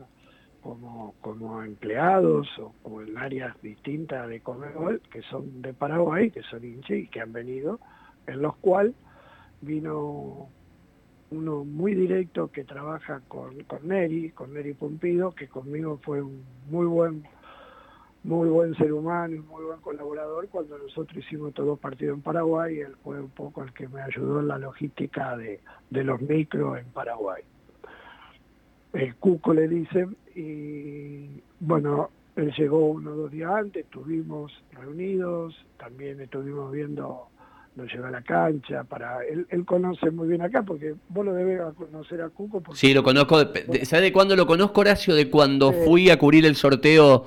como, 0.63 1.17
como 1.21 1.61
empleados 1.61 2.47
o, 2.61 2.73
o 2.85 3.03
en 3.03 3.19
áreas 3.19 3.61
distintas 3.63 4.29
de 4.29 4.39
Comebol, 4.39 5.03
que 5.11 5.23
son 5.23 5.61
de 5.61 5.75
Paraguay, 5.75 6.31
que 6.31 6.43
son 6.43 6.65
hinchas 6.65 6.99
y 6.99 7.09
que 7.09 7.21
han 7.21 7.33
venido 7.33 7.81
en 8.29 8.43
los 8.43 8.55
cuales 8.59 8.95
vino 9.61 10.49
uno 11.31 11.65
muy 11.65 11.95
directo 11.95 12.51
que 12.53 12.65
trabaja 12.65 13.21
con, 13.29 13.63
con 13.65 13.89
Neri, 13.89 14.31
con 14.31 14.55
Neri 14.55 14.75
Pumpido, 14.75 15.33
que 15.33 15.49
conmigo 15.49 15.99
fue 16.03 16.23
un 16.23 16.45
muy 16.71 16.87
buen 16.87 17.25
muy 18.27 18.49
buen 18.49 18.75
ser 18.75 18.93
humano 18.93 19.37
y 19.37 19.39
muy 19.39 19.65
buen 19.65 19.81
colaborador 19.81 20.49
cuando 20.49 20.77
nosotros 20.79 21.25
hicimos 21.25 21.55
todos 21.55 21.69
los 21.69 21.79
partidos 21.79 22.17
en 22.17 22.23
Paraguay, 22.23 22.81
él 22.81 22.97
fue 23.05 23.21
un 23.21 23.31
poco 23.31 23.63
el 23.63 23.73
que 23.73 23.87
me 23.87 24.01
ayudó 24.01 24.41
en 24.41 24.49
la 24.49 24.59
logística 24.59 25.37
de, 25.37 25.61
de 25.91 26.03
los 26.03 26.21
micros 26.21 26.77
en 26.77 26.87
Paraguay. 26.87 27.45
El 28.93 29.15
Cuco 29.15 29.55
le 29.55 29.69
dicen, 29.69 30.17
y 30.35 31.41
bueno, 31.61 32.11
él 32.35 32.53
llegó 32.59 32.91
uno 32.91 33.13
o 33.13 33.17
dos 33.17 33.31
días 33.31 33.53
antes, 33.53 33.85
estuvimos 33.85 34.53
reunidos, 34.73 35.65
también 35.79 36.21
estuvimos 36.21 36.73
viendo 36.73 37.29
lo 37.77 37.85
lleva 37.85 38.09
a 38.09 38.11
la 38.11 38.23
cancha, 38.23 38.85
para 38.85 39.23
él, 39.25 39.47
él 39.51 39.65
conoce 39.65 40.11
muy 40.11 40.29
bien 40.29 40.41
acá, 40.41 40.63
porque 40.63 40.95
vos 41.09 41.25
lo 41.25 41.35
debes 41.35 41.61
conocer 41.75 42.23
a 42.23 42.31
Cuco. 42.31 42.63
sí, 42.75 42.95
lo 42.95 43.03
conozco, 43.03 43.39
¿sabes 43.83 44.03
de 44.03 44.13
cuándo 44.13 44.35
lo 44.35 44.47
conozco, 44.47 44.81
Horacio? 44.81 45.15
De 45.15 45.29
cuando 45.29 45.73
fui 45.73 46.11
a 46.11 46.19
cubrir 46.19 46.47
el 46.47 46.57
sorteo 46.57 47.27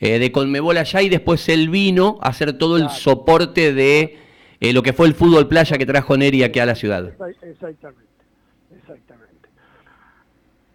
eh, 0.00 0.18
de 0.18 0.32
Conmebol 0.32 0.78
allá 0.78 1.02
y 1.02 1.08
después 1.08 1.48
él 1.48 1.68
vino 1.68 2.18
a 2.22 2.30
hacer 2.30 2.54
todo 2.54 2.78
el 2.78 2.88
soporte 2.88 3.74
de 3.74 4.18
eh, 4.60 4.72
lo 4.72 4.82
que 4.82 4.92
fue 4.92 5.06
el 5.06 5.14
fútbol 5.14 5.46
playa 5.46 5.76
que 5.76 5.86
trajo 5.86 6.16
Neri 6.16 6.42
aquí 6.42 6.58
a 6.58 6.66
la 6.66 6.74
ciudad. 6.74 7.12
Exactamente. 7.42 8.11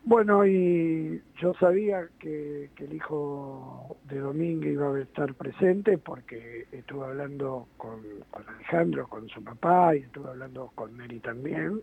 Bueno, 0.08 0.46
y 0.46 1.22
yo 1.42 1.54
sabía 1.56 2.08
que, 2.18 2.70
el 2.78 2.94
hijo 2.94 3.98
de 4.06 4.20
Domínguez 4.20 4.72
iba 4.72 4.96
a 4.96 5.02
estar 5.02 5.34
presente 5.34 5.98
porque 5.98 6.66
estuve 6.72 7.08
hablando 7.08 7.68
con, 7.76 8.00
Alejandro, 8.32 9.06
con 9.10 9.28
su 9.28 9.44
papá, 9.44 9.98
y 9.98 10.04
estuve 10.04 10.30
hablando 10.30 10.72
con 10.76 10.96
Mary 10.96 11.20
también. 11.20 11.82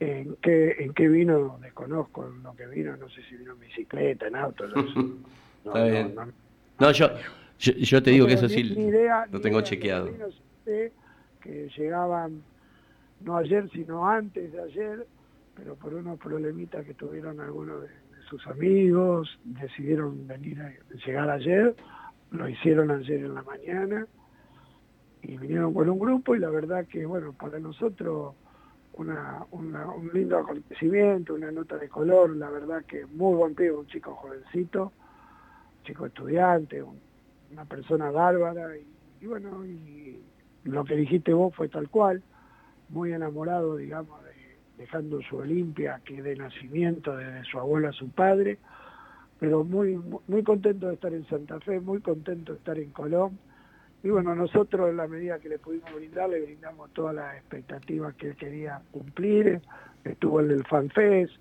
En 0.00 0.36
qué, 0.36 0.76
en 0.78 0.94
qué 0.94 1.06
vino, 1.06 1.58
desconozco 1.60 2.26
en 2.26 2.42
lo 2.42 2.56
que 2.56 2.66
vino, 2.66 2.96
no 2.96 3.10
sé 3.10 3.22
si 3.28 3.36
vino 3.36 3.52
en 3.52 3.60
bicicleta, 3.60 4.28
en 4.28 4.36
auto. 4.36 4.66
No, 4.66 4.80
Está 5.66 5.84
bien. 5.84 6.14
no, 6.78 6.92
yo, 6.92 7.10
yo, 7.58 8.02
te 8.02 8.10
digo 8.10 8.26
que 8.26 8.32
eso 8.32 8.48
sí 8.48 8.74
lo 9.30 9.40
tengo 9.42 9.60
chequeado. 9.60 10.08
que 10.64 11.68
llegaban 11.76 12.42
no 13.20 13.36
ayer, 13.36 13.68
sino 13.70 14.08
antes 14.08 14.50
de 14.50 14.62
ayer, 14.62 15.06
pero 15.60 15.76
por 15.76 15.92
unos 15.92 16.18
problemitas 16.18 16.86
que 16.86 16.94
tuvieron 16.94 17.38
algunos 17.38 17.82
de, 17.82 17.88
sus 18.30 18.46
amigos, 18.46 19.28
decidieron 19.44 20.26
venir 20.28 20.62
a 20.62 20.72
llegar 21.04 21.28
ayer, 21.28 21.74
lo 22.30 22.48
hicieron 22.48 22.92
ayer 22.92 23.24
en 23.24 23.34
la 23.34 23.42
mañana 23.42 24.06
y 25.20 25.36
vinieron 25.36 25.74
con 25.74 25.90
un 25.90 25.98
grupo 25.98 26.36
y 26.36 26.38
la 26.38 26.48
verdad 26.48 26.86
que, 26.86 27.04
bueno, 27.04 27.32
para 27.32 27.58
nosotros 27.58 28.36
una, 28.92 29.44
un 29.50 30.10
lindo 30.14 30.38
acontecimiento, 30.38 31.34
una 31.34 31.50
nota 31.50 31.76
de 31.76 31.88
color, 31.88 32.36
la 32.36 32.50
verdad 32.50 32.84
que 32.84 33.04
muy 33.04 33.34
buen 33.34 33.56
pibe, 33.56 33.72
un 33.72 33.88
chico 33.88 34.14
jovencito, 34.14 34.92
chico 35.82 36.06
estudiante, 36.06 36.84
una 37.50 37.64
persona 37.64 38.12
bárbara 38.12 38.76
y, 38.76 38.86
y, 39.22 39.26
bueno, 39.26 39.66
y 39.66 40.22
lo 40.62 40.84
que 40.84 40.94
dijiste 40.94 41.32
vos 41.32 41.52
fue 41.52 41.68
tal 41.68 41.88
cual, 41.88 42.22
muy 42.90 43.12
enamorado, 43.12 43.76
digamos, 43.76 44.22
de 44.22 44.29
dejando 44.80 45.20
su 45.20 45.36
Olimpia, 45.36 46.00
que 46.06 46.22
de 46.22 46.36
nacimiento 46.36 47.14
desde 47.14 47.44
su 47.44 47.58
abuelo 47.58 47.90
a 47.90 47.92
su 47.92 48.08
padre, 48.08 48.56
pero 49.38 49.62
muy, 49.62 50.00
muy 50.26 50.42
contento 50.42 50.88
de 50.88 50.94
estar 50.94 51.12
en 51.12 51.26
Santa 51.28 51.60
Fe, 51.60 51.80
muy 51.80 52.00
contento 52.00 52.52
de 52.52 52.58
estar 52.58 52.78
en 52.78 52.90
Colón. 52.90 53.38
Y 54.02 54.08
bueno, 54.08 54.34
nosotros 54.34 54.88
en 54.88 54.96
la 54.96 55.06
medida 55.06 55.38
que 55.38 55.50
le 55.50 55.58
pudimos 55.58 55.94
brindar, 55.94 56.30
le 56.30 56.40
brindamos 56.40 56.90
todas 56.94 57.14
las 57.14 57.36
expectativas 57.36 58.14
que 58.14 58.28
él 58.28 58.36
quería 58.36 58.80
cumplir. 58.90 59.60
Estuvo 60.02 60.40
el 60.40 60.64
FanFest, 60.64 61.34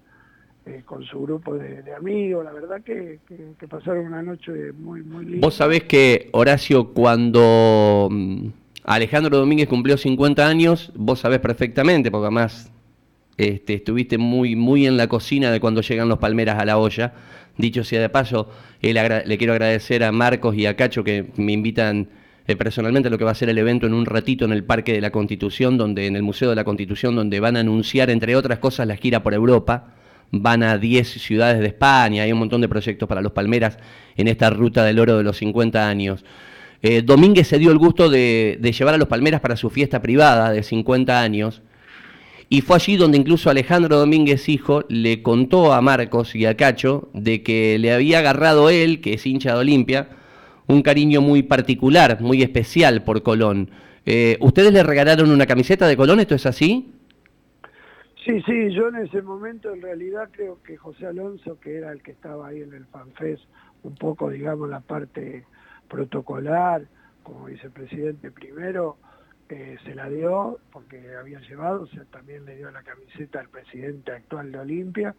eh, 0.65 0.83
con 0.85 1.05
su 1.05 1.21
grupo 1.21 1.55
de, 1.55 1.93
amigos, 1.95 2.43
la 2.43 2.51
verdad 2.51 2.81
que, 2.83 3.19
que, 3.57 3.67
pasaron 3.69 4.05
una 4.07 4.21
noche 4.21 4.73
muy, 4.73 5.01
muy 5.01 5.23
linda. 5.23 5.47
Vos 5.47 5.55
sabés 5.55 5.85
que, 5.85 6.27
Horacio, 6.33 6.93
cuando 6.93 8.09
mm, 8.11 8.47
Alejandro 8.83 9.37
Domínguez 9.37 9.69
cumplió 9.69 9.95
50 9.95 10.45
años, 10.45 10.91
vos 10.95 11.19
sabés 11.19 11.39
perfectamente, 11.39 12.11
porque 12.11 12.25
además 12.25 12.69
este, 13.39 13.75
estuviste 13.75 14.17
muy, 14.17 14.57
muy 14.57 14.85
en 14.85 14.97
la 14.97 15.07
cocina 15.07 15.49
de 15.49 15.61
cuando 15.61 15.79
llegan 15.81 16.09
los 16.09 16.19
palmeras 16.19 16.59
a 16.59 16.65
la 16.65 16.77
olla. 16.77 17.13
Dicho 17.57 17.85
sea 17.85 18.01
de 18.01 18.09
paso, 18.09 18.49
le 18.81 19.37
quiero 19.37 19.53
agradecer 19.53 20.03
a 20.03 20.11
Marcos 20.11 20.55
y 20.57 20.65
a 20.65 20.75
Cacho 20.75 21.05
que 21.05 21.27
me 21.37 21.53
invitan 21.53 22.09
eh, 22.47 22.57
personalmente 22.57 23.07
a 23.07 23.11
lo 23.11 23.17
que 23.17 23.23
va 23.23 23.31
a 23.31 23.35
ser 23.35 23.47
el 23.47 23.57
evento 23.57 23.87
en 23.87 23.93
un 23.93 24.05
ratito 24.05 24.43
en 24.43 24.51
el 24.51 24.65
Parque 24.65 24.91
de 24.91 24.99
la 24.99 25.11
Constitución, 25.11 25.77
donde 25.77 26.05
en 26.05 26.17
el 26.17 26.23
Museo 26.23 26.49
de 26.49 26.57
la 26.57 26.65
Constitución, 26.65 27.15
donde 27.15 27.39
van 27.39 27.55
a 27.55 27.61
anunciar, 27.61 28.09
entre 28.09 28.35
otras 28.35 28.59
cosas, 28.59 28.85
la 28.87 28.97
gira 28.97 29.23
por 29.23 29.33
Europa. 29.33 29.93
Van 30.31 30.61
a 30.61 30.77
10 30.77 31.07
ciudades 31.07 31.59
de 31.59 31.67
España, 31.67 32.23
hay 32.23 32.33
un 32.33 32.39
montón 32.39 32.59
de 32.59 32.67
proyectos 32.67 33.07
para 33.07 33.21
los 33.21 33.31
Palmeras 33.31 33.79
en 34.17 34.27
esta 34.27 34.49
ruta 34.49 34.83
del 34.83 34.99
oro 34.99 35.17
de 35.17 35.23
los 35.23 35.37
50 35.37 35.87
años. 35.87 36.25
Eh, 36.81 37.01
Domínguez 37.03 37.47
se 37.47 37.57
dio 37.57 37.71
el 37.71 37.77
gusto 37.77 38.09
de, 38.09 38.57
de 38.59 38.71
llevar 38.73 38.95
a 38.95 38.97
los 38.97 39.07
Palmeras 39.07 39.39
para 39.39 39.55
su 39.55 39.69
fiesta 39.69 40.01
privada 40.01 40.51
de 40.51 40.61
50 40.61 41.21
años 41.21 41.61
y 42.49 42.61
fue 42.61 42.77
allí 42.77 42.97
donde 42.97 43.19
incluso 43.19 43.51
Alejandro 43.51 43.97
Domínguez, 43.97 44.49
hijo, 44.49 44.83
le 44.89 45.21
contó 45.21 45.71
a 45.71 45.81
Marcos 45.81 46.35
y 46.35 46.47
a 46.47 46.57
Cacho 46.57 47.09
de 47.13 47.43
que 47.43 47.77
le 47.77 47.93
había 47.93 48.19
agarrado 48.19 48.71
él, 48.71 49.01
que 49.01 49.13
es 49.13 49.25
hincha 49.27 49.53
de 49.53 49.59
Olimpia, 49.59 50.09
un 50.65 50.81
cariño 50.81 51.21
muy 51.21 51.43
particular, 51.43 52.19
muy 52.21 52.41
especial 52.41 53.03
por 53.03 53.21
Colón. 53.21 53.69
Eh, 54.05 54.37
¿Ustedes 54.41 54.73
le 54.73 54.81
regalaron 54.81 55.29
una 55.29 55.45
camiseta 55.45 55.87
de 55.87 55.95
Colón? 55.95 56.19
¿Esto 56.19 56.33
es 56.33 56.47
así? 56.47 56.91
Sí, 58.25 58.41
sí, 58.41 58.73
yo 58.73 58.89
en 58.89 58.95
ese 58.95 59.21
momento 59.21 59.71
en 59.71 59.81
realidad 59.81 60.29
creo 60.31 60.59
que 60.63 60.75
José 60.75 61.05
Alonso, 61.05 61.59
que 61.59 61.77
era 61.77 61.91
el 61.91 62.01
que 62.01 62.11
estaba 62.11 62.47
ahí 62.47 62.61
en 62.61 62.73
el 62.73 62.85
FanFest, 62.87 63.43
un 63.83 63.93
poco, 63.95 64.29
digamos, 64.29 64.69
la 64.69 64.79
parte 64.79 65.45
protocolar, 65.87 66.83
como 67.21 67.45
vicepresidente 67.45 68.31
primero, 68.31 68.97
se 69.83 69.95
la 69.95 70.09
dio 70.09 70.59
porque 70.71 71.01
había 71.19 71.39
llevado, 71.39 71.83
o 71.83 71.87
sea, 71.87 72.03
también 72.05 72.45
le 72.45 72.55
dio 72.55 72.69
la 72.69 72.83
camiseta 72.83 73.39
al 73.39 73.49
presidente 73.49 74.11
actual 74.11 74.51
de 74.51 74.59
Olimpia, 74.59 75.15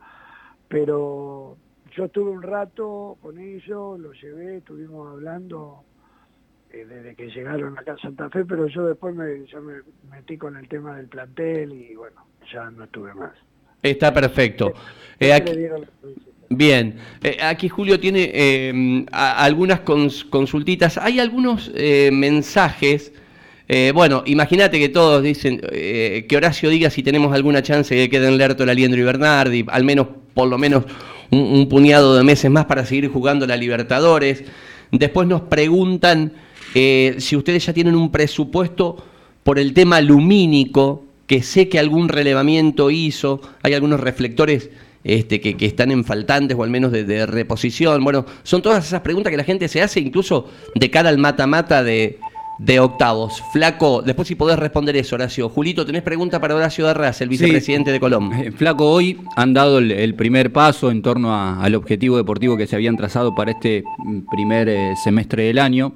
pero 0.69 1.57
yo 1.97 2.05
estuve 2.05 2.31
un 2.31 2.43
rato 2.43 3.19
con 3.21 3.39
ellos, 3.39 3.99
lo 3.99 4.13
llevé, 4.13 4.59
estuvimos 4.59 5.11
hablando 5.11 5.83
eh, 6.73 6.87
desde 6.89 7.17
que 7.17 7.29
llegaron 7.29 7.77
acá 7.77 7.95
a 7.95 7.99
Santa 7.99 8.31
Fe, 8.31 8.45
pero 8.45 8.69
yo 8.69 8.87
después 8.87 9.15
me, 9.15 9.45
ya 9.47 9.61
me 9.61 9.81
metí 10.09 10.39
con 10.39 10.57
el 10.57 10.69
tema 10.69 10.97
del 10.97 11.09
plantel 11.09 11.73
y 11.73 11.97
bueno, 11.97 12.25
ya 12.53 12.71
no 12.71 12.85
estuve 12.85 13.13
más. 13.15 13.33
Está 13.83 14.15
perfecto. 14.15 14.73
Eh, 15.19 15.43
bien, 16.51 16.97
eh, 17.23 17.39
aquí 17.43 17.69
Julio 17.69 17.99
tiene 17.99 19.07
algunas 19.11 19.81
consultitas. 19.81 20.99
Hay 20.99 21.19
algunos 21.19 21.73
mensajes 22.13 23.13
eh, 23.73 23.93
bueno, 23.95 24.25
imagínate 24.27 24.81
que 24.81 24.89
todos 24.89 25.23
dicen 25.23 25.61
eh, 25.71 26.27
que 26.29 26.37
Horacio 26.37 26.71
diga 26.71 26.91
si 26.91 27.05
tenemos 27.05 27.33
alguna 27.33 27.63
chance 27.63 27.95
de 27.95 28.09
que 28.09 28.19
queden 28.19 28.37
Lerto, 28.37 28.65
Aliendro 28.65 29.01
y 29.01 29.05
Bernardi, 29.05 29.65
al 29.69 29.85
menos, 29.85 30.09
por 30.35 30.49
lo 30.49 30.59
menos, 30.59 30.87
un, 31.31 31.69
puñado 31.69 32.17
de 32.17 32.25
meses 32.25 32.51
más 32.51 32.65
para 32.65 32.85
seguir 32.85 33.07
jugando 33.07 33.47
la 33.47 33.57
Libertadores. 33.57 34.43
Después 34.91 35.29
nos 35.29 35.43
preguntan 35.43 36.33
eh, 36.75 37.15
si 37.19 37.37
ustedes 37.37 37.65
ya 37.65 37.73
tienen 37.73 37.95
un 37.95 38.11
presupuesto 38.11 39.05
por 39.45 39.57
el 39.61 39.73
tema 39.73 40.01
lumínico, 40.01 41.05
que 41.29 41.45
sé 41.45 41.69
que 41.69 41.79
algún 41.79 42.09
relevamiento 42.09 42.91
hizo, 42.91 43.41
hay 43.63 43.75
algunos 43.75 44.01
reflectores 44.01 44.71
este, 45.05 45.41
que, 45.41 45.55
están 45.65 45.93
en 45.93 46.05
faltantes 46.05 46.57
o 46.59 46.65
al 46.65 46.71
menos 46.71 46.91
de, 46.91 47.25
reposición. 47.25 48.03
Bueno, 48.03 48.27
son 48.43 48.63
todas 48.63 48.85
esas 48.85 49.03
preguntas 49.03 49.31
que 49.31 49.37
la 49.37 49.45
gente 49.45 49.69
se 49.69 49.81
hace 49.81 50.01
incluso 50.01 50.51
de 50.75 50.91
cara 50.91 51.09
al 51.09 51.19
mata-mata 51.19 51.85
de, 51.85 52.19
octavos. 52.79 53.43
Flaco, 53.53 54.03
después 54.03 54.29
si 54.29 54.35
podés 54.35 54.59
responder 54.59 54.97
eso, 54.97 55.17
Horacio. 55.17 55.49
Julito, 55.49 55.85
¿tenés 55.87 56.03
pregunta 56.03 56.41
para 56.41 56.55
Horacio 56.55 56.85
Darras, 56.85 57.21
el 57.21 57.29
vicepresidente 57.29 57.91
de 57.91 57.99
Colombia? 57.99 58.41
Eh, 58.45 58.53
Flaco, 58.53 58.91
hoy 58.91 59.19
han 59.37 59.55
dado 59.55 59.79
el, 59.79 60.15
primer 60.15 60.53
paso 60.53 60.91
en 60.91 61.03
torno 61.03 61.35
al 61.35 61.75
objetivo 61.75 62.17
deportivo 62.17 62.57
que 62.57 62.67
se 62.67 62.77
habían 62.77 62.97
trazado 62.97 63.35
para 63.35 63.53
este 63.53 63.83
primer 64.31 64.69
eh, 64.69 64.95
semestre 65.03 65.45
del 65.45 65.59
año. 65.59 65.95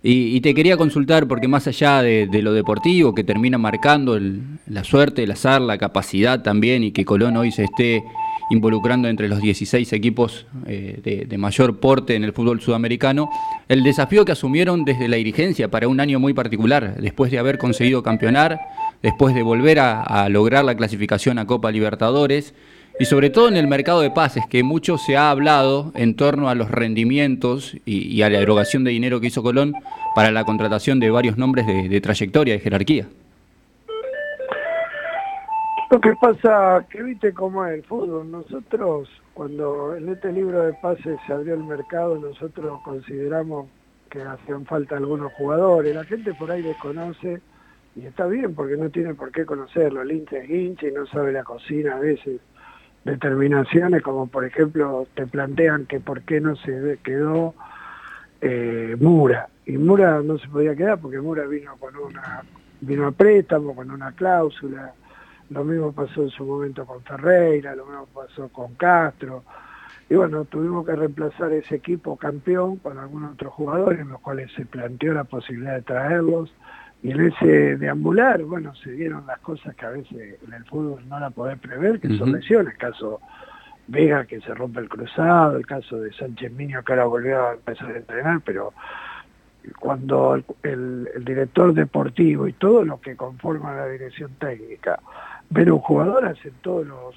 Y, 0.00 0.40
te 0.42 0.54
quería 0.54 0.76
consultar, 0.76 1.26
porque 1.26 1.48
más 1.48 1.66
allá 1.66 2.02
de, 2.02 2.28
lo 2.40 2.52
deportivo, 2.52 3.14
que 3.14 3.24
termina 3.24 3.58
marcando 3.58 4.18
la 4.66 4.84
suerte, 4.84 5.24
el 5.24 5.32
azar, 5.32 5.60
la 5.60 5.76
capacidad 5.76 6.40
también, 6.40 6.84
y 6.84 6.92
que 6.92 7.04
Colón 7.04 7.36
hoy 7.36 7.50
se 7.50 7.64
esté 7.64 8.04
involucrando 8.50 9.08
entre 9.08 9.28
los 9.28 9.40
16 9.40 9.92
equipos 9.92 10.46
eh, 10.66 11.26
de, 11.28 11.38
mayor 11.38 11.78
porte 11.78 12.14
en 12.14 12.24
el 12.24 12.32
fútbol 12.32 12.60
sudamericano, 12.60 13.30
el 13.68 13.82
desafío 13.82 14.24
que 14.24 14.32
asumieron 14.32 14.84
desde 14.84 15.08
la 15.08 15.16
dirigencia 15.16 15.70
para 15.70 15.88
un 15.88 16.00
año 16.00 16.18
muy 16.18 16.34
particular, 16.34 16.96
después 17.00 17.30
de 17.30 17.38
haber 17.38 17.58
conseguido 17.58 18.02
campeonar, 18.02 18.58
después 19.02 19.34
de 19.34 19.42
volver 19.42 19.78
a 19.80 20.28
lograr 20.28 20.64
la 20.64 20.76
clasificación 20.76 21.38
a 21.38 21.46
Copa 21.46 21.70
Libertadores, 21.70 22.54
y 23.00 23.04
sobre 23.04 23.30
todo 23.30 23.48
en 23.48 23.56
el 23.56 23.68
mercado 23.68 24.00
de 24.00 24.10
pases, 24.10 24.44
que 24.46 24.64
mucho 24.64 24.98
se 24.98 25.16
ha 25.16 25.30
hablado 25.30 25.92
en 25.94 26.16
torno 26.16 26.48
a 26.48 26.56
los 26.56 26.70
rendimientos 26.70 27.76
y, 27.86 28.22
a 28.22 28.30
la 28.30 28.38
erogación 28.38 28.82
de 28.82 28.90
dinero 28.90 29.20
que 29.20 29.28
hizo 29.28 29.42
Colón 29.42 29.74
para 30.16 30.32
la 30.32 30.44
contratación 30.44 30.98
de 30.98 31.10
varios 31.10 31.38
nombres 31.38 31.66
de, 31.66 32.00
trayectoria, 32.00 32.54
de 32.54 32.60
jerarquía. 32.60 33.06
Lo 35.90 36.00
que 36.00 36.14
pasa, 36.20 36.84
que 36.90 37.02
viste 37.02 37.32
cómo 37.32 37.64
es 37.64 37.74
el 37.74 37.84
fútbol. 37.84 38.30
Nosotros, 38.30 39.08
cuando 39.32 39.96
en 39.96 40.10
este 40.10 40.30
libro 40.32 40.62
de 40.62 40.74
pases 40.74 41.18
se 41.26 41.32
abrió 41.32 41.54
el 41.54 41.64
mercado, 41.64 42.18
nosotros 42.18 42.80
consideramos 42.84 43.68
que 44.10 44.22
hacían 44.22 44.66
falta 44.66 44.96
algunos 44.96 45.32
jugadores. 45.32 45.94
La 45.94 46.04
gente 46.04 46.34
por 46.34 46.50
ahí 46.50 46.60
desconoce, 46.60 47.40
y 47.96 48.04
está 48.04 48.26
bien 48.26 48.54
porque 48.54 48.76
no 48.76 48.90
tiene 48.90 49.14
por 49.14 49.32
qué 49.32 49.46
conocerlo. 49.46 50.02
El 50.02 50.12
hincha 50.12 50.36
es 50.38 50.50
hincha 50.50 50.88
y 50.88 50.92
no 50.92 51.06
sabe 51.06 51.32
la 51.32 51.42
cocina 51.42 51.96
a 51.96 52.00
veces 52.00 52.40
determinaciones, 53.04 54.02
como 54.02 54.26
por 54.26 54.44
ejemplo 54.44 55.06
te 55.14 55.26
plantean 55.26 55.86
que 55.86 56.00
por 56.00 56.22
qué 56.22 56.40
no 56.40 56.56
se 56.56 56.98
quedó 57.02 57.54
eh, 58.40 58.94
Mura. 59.00 59.48
Y 59.64 59.78
Mura 59.78 60.20
no 60.22 60.38
se 60.38 60.48
podía 60.48 60.76
quedar 60.76 60.98
porque 60.98 61.20
Mura 61.20 61.46
vino 61.46 61.76
con 61.78 61.96
una 61.96 62.42
vino 62.80 63.06
a 63.06 63.12
préstamo, 63.12 63.74
con 63.74 63.90
una 63.90 64.12
cláusula. 64.12 64.92
Lo 65.50 65.64
mismo 65.64 65.92
pasó 65.92 66.22
en 66.22 66.30
su 66.30 66.44
momento 66.44 66.84
con 66.84 67.02
Ferreira, 67.02 67.74
lo 67.74 67.86
mismo 67.86 68.06
pasó 68.06 68.48
con 68.48 68.74
Castro. 68.74 69.44
Y 70.10 70.14
bueno, 70.14 70.44
tuvimos 70.44 70.86
que 70.86 70.96
reemplazar 70.96 71.52
ese 71.52 71.76
equipo 71.76 72.16
campeón 72.16 72.76
con 72.76 72.98
algunos 72.98 73.32
otros 73.32 73.52
jugadores, 73.54 74.00
en 74.00 74.08
los 74.08 74.20
cuales 74.20 74.50
se 74.54 74.64
planteó 74.66 75.12
la 75.12 75.24
posibilidad 75.24 75.74
de 75.74 75.82
traerlos. 75.82 76.52
Y 77.02 77.12
en 77.12 77.20
ese 77.20 77.76
deambular, 77.76 78.42
bueno, 78.42 78.74
se 78.74 78.90
dieron 78.92 79.26
las 79.26 79.38
cosas 79.40 79.74
que 79.76 79.86
a 79.86 79.90
veces 79.90 80.38
en 80.46 80.52
el 80.52 80.64
fútbol 80.64 81.08
no 81.08 81.20
la 81.20 81.30
podés 81.30 81.58
prever, 81.58 82.00
que 82.00 82.16
son 82.16 82.32
lesiones. 82.32 82.72
El 82.72 82.78
caso 82.78 83.20
Vega 83.88 84.26
que 84.26 84.40
se 84.40 84.54
rompe 84.54 84.80
el 84.80 84.88
cruzado, 84.88 85.56
el 85.56 85.66
caso 85.66 85.98
de 85.98 86.12
Sánchez 86.12 86.52
Miño 86.52 86.82
que 86.84 86.92
ahora 86.92 87.06
volvió 87.06 87.48
a 87.48 87.54
empezar 87.54 87.90
a 87.90 87.96
entrenar, 87.96 88.42
pero 88.44 88.74
cuando 89.80 90.42
el, 90.62 91.08
director 91.24 91.72
deportivo 91.72 92.46
y 92.46 92.52
todo 92.52 92.84
lo 92.84 93.00
que 93.00 93.16
conforma 93.16 93.74
la 93.74 93.86
dirección 93.86 94.32
técnica 94.38 95.00
ver 95.50 95.72
un 95.72 95.78
jugador 95.78 96.26
hacen 96.26 96.52
todos 96.60 96.86
los, 96.86 97.14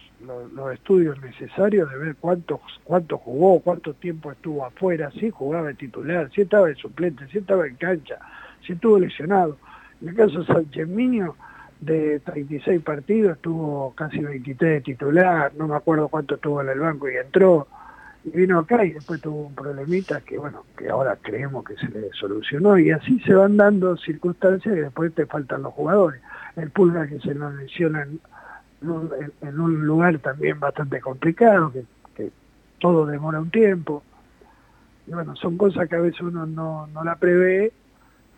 los, 0.54 0.74
estudios 0.74 1.22
necesarios 1.22 1.90
de 1.90 1.98
ver 1.98 2.16
cuánto, 2.20 2.62
cuánto 2.84 3.18
jugó, 3.18 3.60
cuánto 3.60 3.94
tiempo 3.94 4.32
estuvo 4.32 4.66
afuera, 4.66 5.12
si 5.12 5.30
jugaba 5.30 5.68
de 5.68 5.74
titular, 5.74 6.30
si 6.34 6.42
estaba 6.42 6.70
en 6.70 6.76
suplente, 6.78 7.28
si 7.28 7.40
estaba 7.40 7.68
en 7.68 7.76
cancha, 7.76 8.20
si 8.66 8.74
estuvo 8.74 9.00
lesionado. 9.00 9.58
En 10.02 10.10
el 10.10 10.16
caso 10.16 10.40
de 10.40 10.46
Sánchez 10.46 10.88
Miño, 10.88 11.36
de 11.82 12.20
36 12.20 12.82
partidos, 12.84 13.36
estuvo 13.36 13.94
casi 13.96 14.20
23 14.20 14.72
de 14.72 14.82
titular, 14.82 15.52
no 15.58 15.68
me 15.68 15.76
acuerdo 15.76 16.08
cuánto 16.08 16.36
estuvo 16.36 16.62
en 16.62 16.70
el 16.70 16.80
banco 16.80 17.10
y 17.10 17.18
entró, 17.18 17.68
y 18.24 18.30
vino 18.30 18.60
acá 18.60 18.86
y 18.86 18.92
después 18.92 19.20
tuvo 19.20 19.48
un 19.48 19.56
problemita 19.56 20.22
que 20.22 20.38
bueno, 20.38 20.64
que 20.78 20.90
ahora 20.90 21.18
creemos 21.20 21.66
que 21.66 21.76
se 21.76 21.90
le 21.90 22.12
solucionó, 22.14 22.78
y 22.78 22.92
así 22.92 23.20
se 23.22 23.34
van 23.34 23.58
dando 23.58 23.98
circunstancias 23.98 24.74
que 24.74 24.82
después 24.82 25.14
te 25.14 25.26
faltan 25.26 25.64
los 25.64 25.74
jugadores. 25.74 26.22
El 26.56 26.70
Pulga 26.70 27.08
que 27.08 27.20
se 27.20 27.34
nos 27.34 27.54
menciona 27.54 28.04
en, 28.04 29.60
un, 29.60 29.86
lugar 29.86 30.20
también 30.20 30.60
bastante 30.60 31.00
complicado, 31.00 31.72
que, 31.72 31.86
todo 32.80 33.06
demora 33.06 33.40
un 33.40 33.52
tiempo. 33.52 34.04
Y 35.06 35.12
bueno, 35.12 35.36
son 35.36 35.56
cosas 35.56 35.88
que 35.88 35.96
a 35.96 36.00
veces 36.00 36.22
uno 36.22 36.48
no, 36.48 36.88
no 36.88 37.04
la 37.04 37.16
prevé 37.16 37.72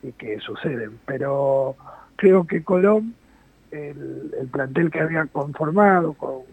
y 0.02 0.12
que 0.12 0.39
suceden. 0.41 0.99
Pero 1.06 1.78
creo 2.17 2.45
que 2.45 2.62
Colón, 2.62 3.15
el, 3.71 4.49
plantel 4.52 4.91
que 4.91 4.99
había 4.99 5.26
conformado 5.28 6.13
con, 6.13 6.43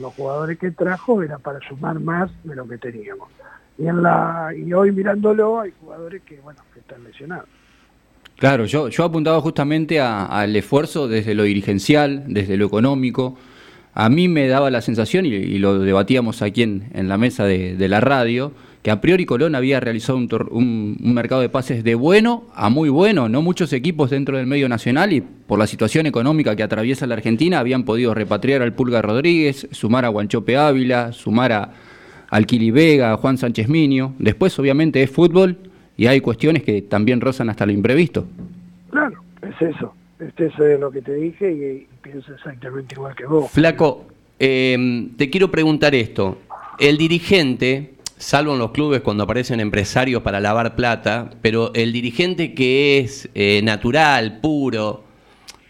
los 0.00 0.14
jugadores 0.14 0.58
que 0.58 0.70
trajo, 0.70 1.22
era 1.22 1.38
para 1.38 1.58
sumar 1.68 2.00
más 2.00 2.30
de 2.44 2.54
lo 2.54 2.66
que 2.66 2.78
teníamos. 2.78 3.28
Y, 3.76 3.88
en 3.88 4.02
la, 4.02 4.50
y 4.56 4.72
hoy 4.72 4.92
mirándolo 4.92 5.60
hay 5.60 5.72
jugadores 5.80 6.22
que, 6.22 6.40
bueno, 6.40 6.60
que 6.72 6.80
están 6.80 7.04
lesionados. 7.04 7.48
Claro, 8.38 8.66
yo, 8.66 8.88
yo 8.88 9.04
apuntaba 9.04 9.40
justamente 9.40 10.00
al 10.00 10.56
esfuerzo 10.56 11.06
desde 11.06 11.34
lo 11.34 11.44
dirigencial, 11.44 12.24
desde 12.26 12.56
lo 12.56 12.66
económico. 12.66 13.36
A 13.94 14.08
mí 14.08 14.26
me 14.26 14.48
daba 14.48 14.70
la 14.70 14.80
sensación, 14.80 15.26
y, 15.26 15.58
lo 15.58 15.78
debatíamos 15.78 16.42
aquí 16.42 16.62
en, 16.62 16.90
en 16.94 17.08
la 17.08 17.18
mesa 17.18 17.44
de, 17.44 17.88
la 17.88 18.00
radio, 18.00 18.52
que 18.82 18.90
a 18.90 19.00
priori 19.00 19.26
Colón 19.26 19.54
había 19.54 19.80
realizado 19.80 20.18
un, 20.18 20.96
mercado 21.00 21.40
de 21.40 21.50
pases 21.50 21.84
de 21.84 21.94
bueno 21.94 22.44
a 22.54 22.68
muy 22.68 22.88
bueno. 22.88 23.28
No 23.28 23.42
muchos 23.42 23.72
equipos 23.72 24.10
dentro 24.10 24.38
del 24.38 24.46
medio 24.46 24.68
nacional 24.68 25.12
y 25.12 25.20
por 25.20 25.58
la 25.58 25.66
situación 25.66 26.06
económica 26.06 26.56
que 26.56 26.62
atraviesa 26.62 27.06
la 27.06 27.14
Argentina 27.14 27.60
habían 27.60 27.84
podido 27.84 28.14
repatriar 28.14 28.62
al 28.62 28.74
Pulga 28.74 29.02
Rodríguez, 29.02 29.68
sumar 29.70 30.04
a 30.04 30.08
Guanchope 30.08 30.56
Ávila, 30.56 31.12
sumar 31.12 31.52
a 31.52 31.72
Alquili 32.30 32.70
Vega, 32.70 33.12
a 33.12 33.16
Juan 33.18 33.38
Sánchez 33.38 33.68
Minio. 33.68 34.14
Después 34.18 34.58
obviamente 34.58 35.02
es 35.02 35.10
fútbol 35.10 35.58
y 36.02 36.08
hay 36.08 36.20
cuestiones 36.20 36.64
que 36.64 36.82
también 36.82 37.20
rozan 37.20 37.48
hasta 37.48 37.64
lo 37.64 37.70
imprevisto. 37.70 38.26
Claro, 38.90 39.22
es 39.40 39.68
eso. 39.68 39.94
Eso 40.18 40.66
es 40.66 40.80
lo 40.80 40.90
que 40.90 41.00
te 41.00 41.14
dije 41.14 41.52
y, 41.52 41.86
pienso 42.02 42.34
exactamente 42.34 42.96
igual 42.96 43.14
que 43.14 43.24
vos. 43.24 43.48
Flaco, 43.52 44.06
eh, 44.36 45.08
te 45.16 45.30
quiero 45.30 45.48
preguntar 45.52 45.94
esto. 45.94 46.38
El 46.80 46.98
dirigente 46.98 47.94
salvo 48.16 48.54
en 48.54 48.58
los 48.58 48.72
clubes 48.72 49.02
cuando 49.02 49.22
aparecen 49.22 49.60
empresarios 49.60 50.22
para 50.22 50.40
lavar 50.40 50.74
plata, 50.74 51.30
pero 51.40 51.72
el 51.72 51.92
dirigente 51.92 52.52
que 52.52 52.98
es 52.98 53.28
eh, 53.36 53.60
natural, 53.62 54.40
puro, 54.40 55.04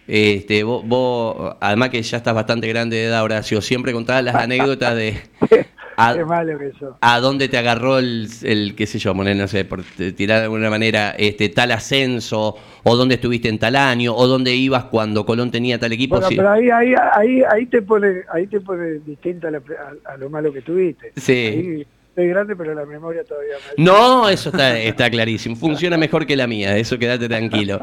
este, 0.08 0.62
vos, 0.64 1.56
además 1.60 1.90
que 1.90 2.02
ya 2.02 2.16
estás 2.16 2.34
bastante 2.34 2.68
grande 2.68 2.96
de 2.96 3.04
edad, 3.04 3.22
Horacio, 3.22 3.60
siempre 3.60 3.92
contabas 3.92 4.24
las 4.24 4.34
anécdotas 4.36 4.96
de 4.96 5.20
a, 6.10 6.24
malo 6.24 6.58
que 6.58 6.68
eso. 6.68 6.96
a 7.00 7.20
dónde 7.20 7.48
te 7.48 7.58
agarró 7.58 7.98
el, 7.98 8.28
el, 8.42 8.74
qué 8.74 8.86
sé 8.86 8.98
yo, 8.98 9.14
no 9.14 9.48
sé, 9.48 9.64
por 9.64 9.82
tirar 10.16 10.38
de 10.38 10.44
alguna 10.44 10.70
manera, 10.70 11.14
este, 11.18 11.48
tal 11.48 11.72
ascenso, 11.72 12.56
o 12.82 12.96
dónde 12.96 13.16
estuviste 13.16 13.48
en 13.48 13.58
tal 13.58 13.76
año, 13.76 14.14
o 14.14 14.26
dónde 14.26 14.54
ibas 14.54 14.84
cuando 14.84 15.24
Colón 15.24 15.50
tenía 15.50 15.78
tal 15.78 15.92
equipo. 15.92 16.16
Bueno, 16.16 16.28
pero 16.30 16.50
ahí, 16.50 16.70
ahí, 16.70 16.94
ahí, 17.14 17.42
ahí 17.50 17.66
te 17.66 17.82
pone, 17.82 18.22
ahí 18.32 18.46
te 18.46 18.60
pone 18.60 19.00
distinta 19.06 19.48
a, 19.48 20.16
lo 20.16 20.30
malo 20.30 20.52
que 20.52 20.62
tuviste. 20.62 21.12
Sí. 21.16 21.86
Estoy 22.08 22.28
grande, 22.28 22.54
pero 22.54 22.74
la 22.74 22.84
memoria 22.84 23.24
todavía 23.24 23.54
No, 23.78 24.28
eso 24.28 24.50
está, 24.50 24.78
está 24.78 25.08
clarísimo. 25.08 25.56
Funciona 25.56 25.96
mejor 25.96 26.26
que 26.26 26.36
la 26.36 26.46
mía, 26.46 26.76
eso 26.76 26.98
quédate 26.98 27.26
tranquilo. 27.26 27.80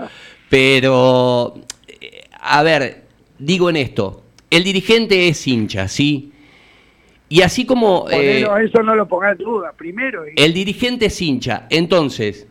Pero, 0.50 1.56
eh, 1.88 2.26
a 2.40 2.62
ver, 2.62 3.06
digo 3.40 3.72
en 3.72 3.78
esto, 3.78 4.24
el 4.52 4.64
dirigente 4.64 5.28
es 5.28 5.48
hincha, 5.48 5.88
¿sí? 5.88 6.32
Y 7.30 7.42
así 7.42 7.66
como... 7.66 8.08
Eh, 8.10 8.42
eso 8.42 8.84
no 8.84 8.96
lo 8.96 9.08
pongas 9.08 9.38
duda, 9.38 9.72
primero. 9.78 10.24
El 10.36 10.54
dirigente 10.54 11.06
es 11.06 11.22
hincha, 11.22 11.68
entonces... 11.70 12.48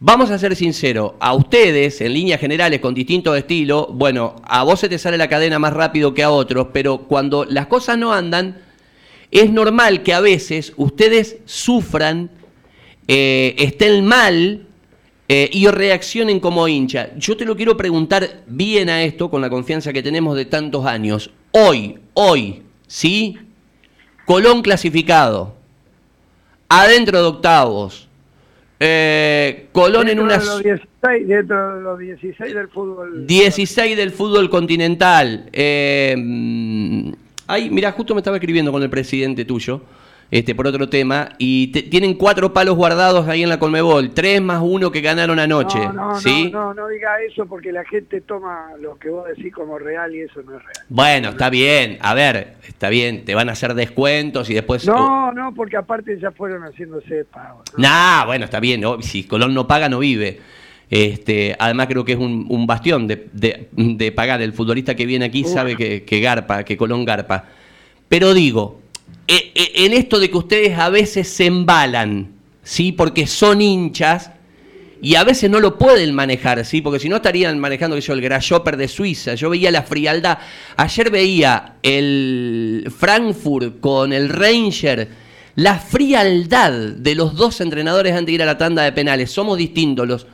Vamos 0.00 0.30
a 0.30 0.38
ser 0.38 0.54
sinceros, 0.54 1.14
a 1.18 1.34
ustedes, 1.34 2.00
en 2.00 2.12
líneas 2.12 2.38
generales, 2.38 2.78
con 2.78 2.94
distintos 2.94 3.36
estilos, 3.36 3.88
bueno, 3.90 4.36
a 4.44 4.62
vos 4.62 4.78
se 4.78 4.88
te 4.88 4.96
sale 4.96 5.18
la 5.18 5.28
cadena 5.28 5.58
más 5.58 5.72
rápido 5.72 6.14
que 6.14 6.22
a 6.22 6.30
otros, 6.30 6.68
pero 6.72 6.98
cuando 6.98 7.44
las 7.44 7.66
cosas 7.66 7.98
no 7.98 8.12
andan, 8.12 8.58
es 9.32 9.50
normal 9.50 10.04
que 10.04 10.14
a 10.14 10.20
veces 10.20 10.72
ustedes 10.76 11.38
sufran, 11.46 12.30
eh, 13.08 13.56
estén 13.58 14.04
mal 14.04 14.68
eh, 15.28 15.50
y 15.52 15.66
reaccionen 15.66 16.38
como 16.38 16.68
hincha. 16.68 17.10
Yo 17.16 17.36
te 17.36 17.44
lo 17.44 17.56
quiero 17.56 17.76
preguntar 17.76 18.44
bien 18.46 18.90
a 18.90 19.02
esto, 19.02 19.28
con 19.28 19.40
la 19.40 19.50
confianza 19.50 19.92
que 19.92 20.04
tenemos 20.04 20.36
de 20.36 20.44
tantos 20.44 20.86
años. 20.86 21.32
Hoy, 21.50 21.98
hoy, 22.14 22.62
¿sí? 22.86 23.36
Colón 24.28 24.60
clasificado, 24.60 25.54
adentro 26.68 27.18
de 27.18 27.28
octavos, 27.28 28.06
eh, 28.78 29.68
Colón 29.72 30.10
en 30.10 30.20
una... 30.20 30.36
De 30.36 30.44
los 30.44 30.62
16, 30.62 31.26
dentro 31.26 31.76
de 31.76 31.80
los 31.80 31.98
16 31.98 32.54
del 32.54 32.68
fútbol. 32.68 33.26
16 33.26 33.96
del 33.96 34.10
fútbol 34.10 34.50
continental. 34.50 35.48
Eh, 35.50 36.14
mm, 36.14 37.10
ay, 37.46 37.70
mira, 37.70 37.90
justo 37.92 38.14
me 38.14 38.20
estaba 38.20 38.36
escribiendo 38.36 38.70
con 38.70 38.82
el 38.82 38.90
presidente 38.90 39.46
tuyo 39.46 39.80
este, 40.30 40.54
por 40.54 40.66
otro 40.66 40.88
tema, 40.90 41.30
y 41.38 41.68
tienen 41.68 42.14
cuatro 42.14 42.52
palos 42.52 42.76
guardados 42.76 43.26
ahí 43.28 43.42
en 43.42 43.48
la 43.48 43.58
Colmebol, 43.58 44.10
tres 44.10 44.42
más 44.42 44.60
uno 44.62 44.90
que 44.90 45.00
ganaron 45.00 45.38
anoche. 45.38 45.78
No, 45.78 45.92
no, 45.92 46.20
¿sí? 46.20 46.50
no, 46.52 46.74
no, 46.74 46.86
diga 46.88 47.20
eso 47.22 47.46
porque 47.46 47.72
la 47.72 47.84
gente 47.84 48.20
toma 48.20 48.72
lo 48.78 48.98
que 48.98 49.08
vos 49.08 49.26
decís 49.26 49.54
como 49.54 49.78
real 49.78 50.14
y 50.14 50.20
eso 50.20 50.42
no 50.42 50.56
es 50.56 50.62
real. 50.62 50.86
Bueno, 50.90 51.30
está 51.30 51.48
bien, 51.48 51.96
a 52.02 52.12
ver, 52.12 52.56
está 52.66 52.90
bien, 52.90 53.24
te 53.24 53.34
van 53.34 53.48
a 53.48 53.52
hacer 53.52 53.72
descuentos 53.72 54.50
y 54.50 54.54
después... 54.54 54.86
No, 54.86 55.32
no, 55.32 55.54
porque 55.54 55.78
aparte 55.78 56.18
ya 56.20 56.30
fueron 56.30 56.62
haciéndose 56.62 57.24
pagos. 57.24 57.64
¿no? 57.76 57.88
Nah, 57.88 58.26
bueno, 58.26 58.44
está 58.44 58.60
bien, 58.60 58.82
si 59.00 59.24
Colón 59.24 59.54
no 59.54 59.66
paga, 59.66 59.88
no 59.88 59.98
vive. 59.98 60.40
Este, 60.90 61.54
además 61.58 61.86
creo 61.86 62.04
que 62.04 62.12
es 62.12 62.18
un, 62.18 62.66
bastión 62.66 63.06
de, 63.06 63.28
de, 63.32 64.12
pagar. 64.12 64.42
El 64.42 64.52
futbolista 64.52 64.94
que 64.94 65.06
viene 65.06 65.26
aquí 65.26 65.44
sabe 65.44 65.76
que, 65.76 66.04
que 66.04 66.20
garpa, 66.20 66.64
que 66.64 66.76
Colón 66.76 67.04
garpa. 67.04 67.44
Pero 68.08 68.32
digo, 68.32 68.80
en 69.28 69.92
esto 69.92 70.18
de 70.18 70.30
que 70.30 70.38
ustedes 70.38 70.78
a 70.78 70.88
veces 70.88 71.28
se 71.28 71.46
embalan, 71.46 72.32
¿sí? 72.62 72.92
Porque 72.92 73.26
son 73.26 73.60
hinchas 73.60 74.30
y 75.00 75.14
a 75.14 75.24
veces 75.24 75.50
no 75.50 75.60
lo 75.60 75.78
pueden 75.78 76.14
manejar, 76.14 76.64
¿sí? 76.64 76.80
Porque 76.80 76.98
si 76.98 77.08
no 77.08 77.16
estarían 77.16 77.58
manejando 77.58 77.94
que 77.94 78.02
yo, 78.02 78.14
el 78.14 78.20
Grasshopper 78.20 78.76
de 78.76 78.88
Suiza. 78.88 79.34
Yo 79.34 79.50
veía 79.50 79.70
la 79.70 79.82
frialdad. 79.82 80.38
Ayer 80.76 81.10
veía 81.10 81.76
el 81.82 82.90
Frankfurt 82.96 83.80
con 83.80 84.12
el 84.12 84.28
Ranger. 84.28 85.08
La 85.54 85.78
frialdad 85.78 86.72
de 86.72 87.14
los 87.14 87.34
dos 87.34 87.60
entrenadores 87.60 88.12
antes 88.12 88.26
de 88.26 88.32
ir 88.32 88.42
a 88.42 88.46
la 88.46 88.58
tanda 88.58 88.82
de 88.82 88.92
penales. 88.92 89.30
Somos 89.30 89.58
distintos 89.58 90.08
los, 90.08 90.26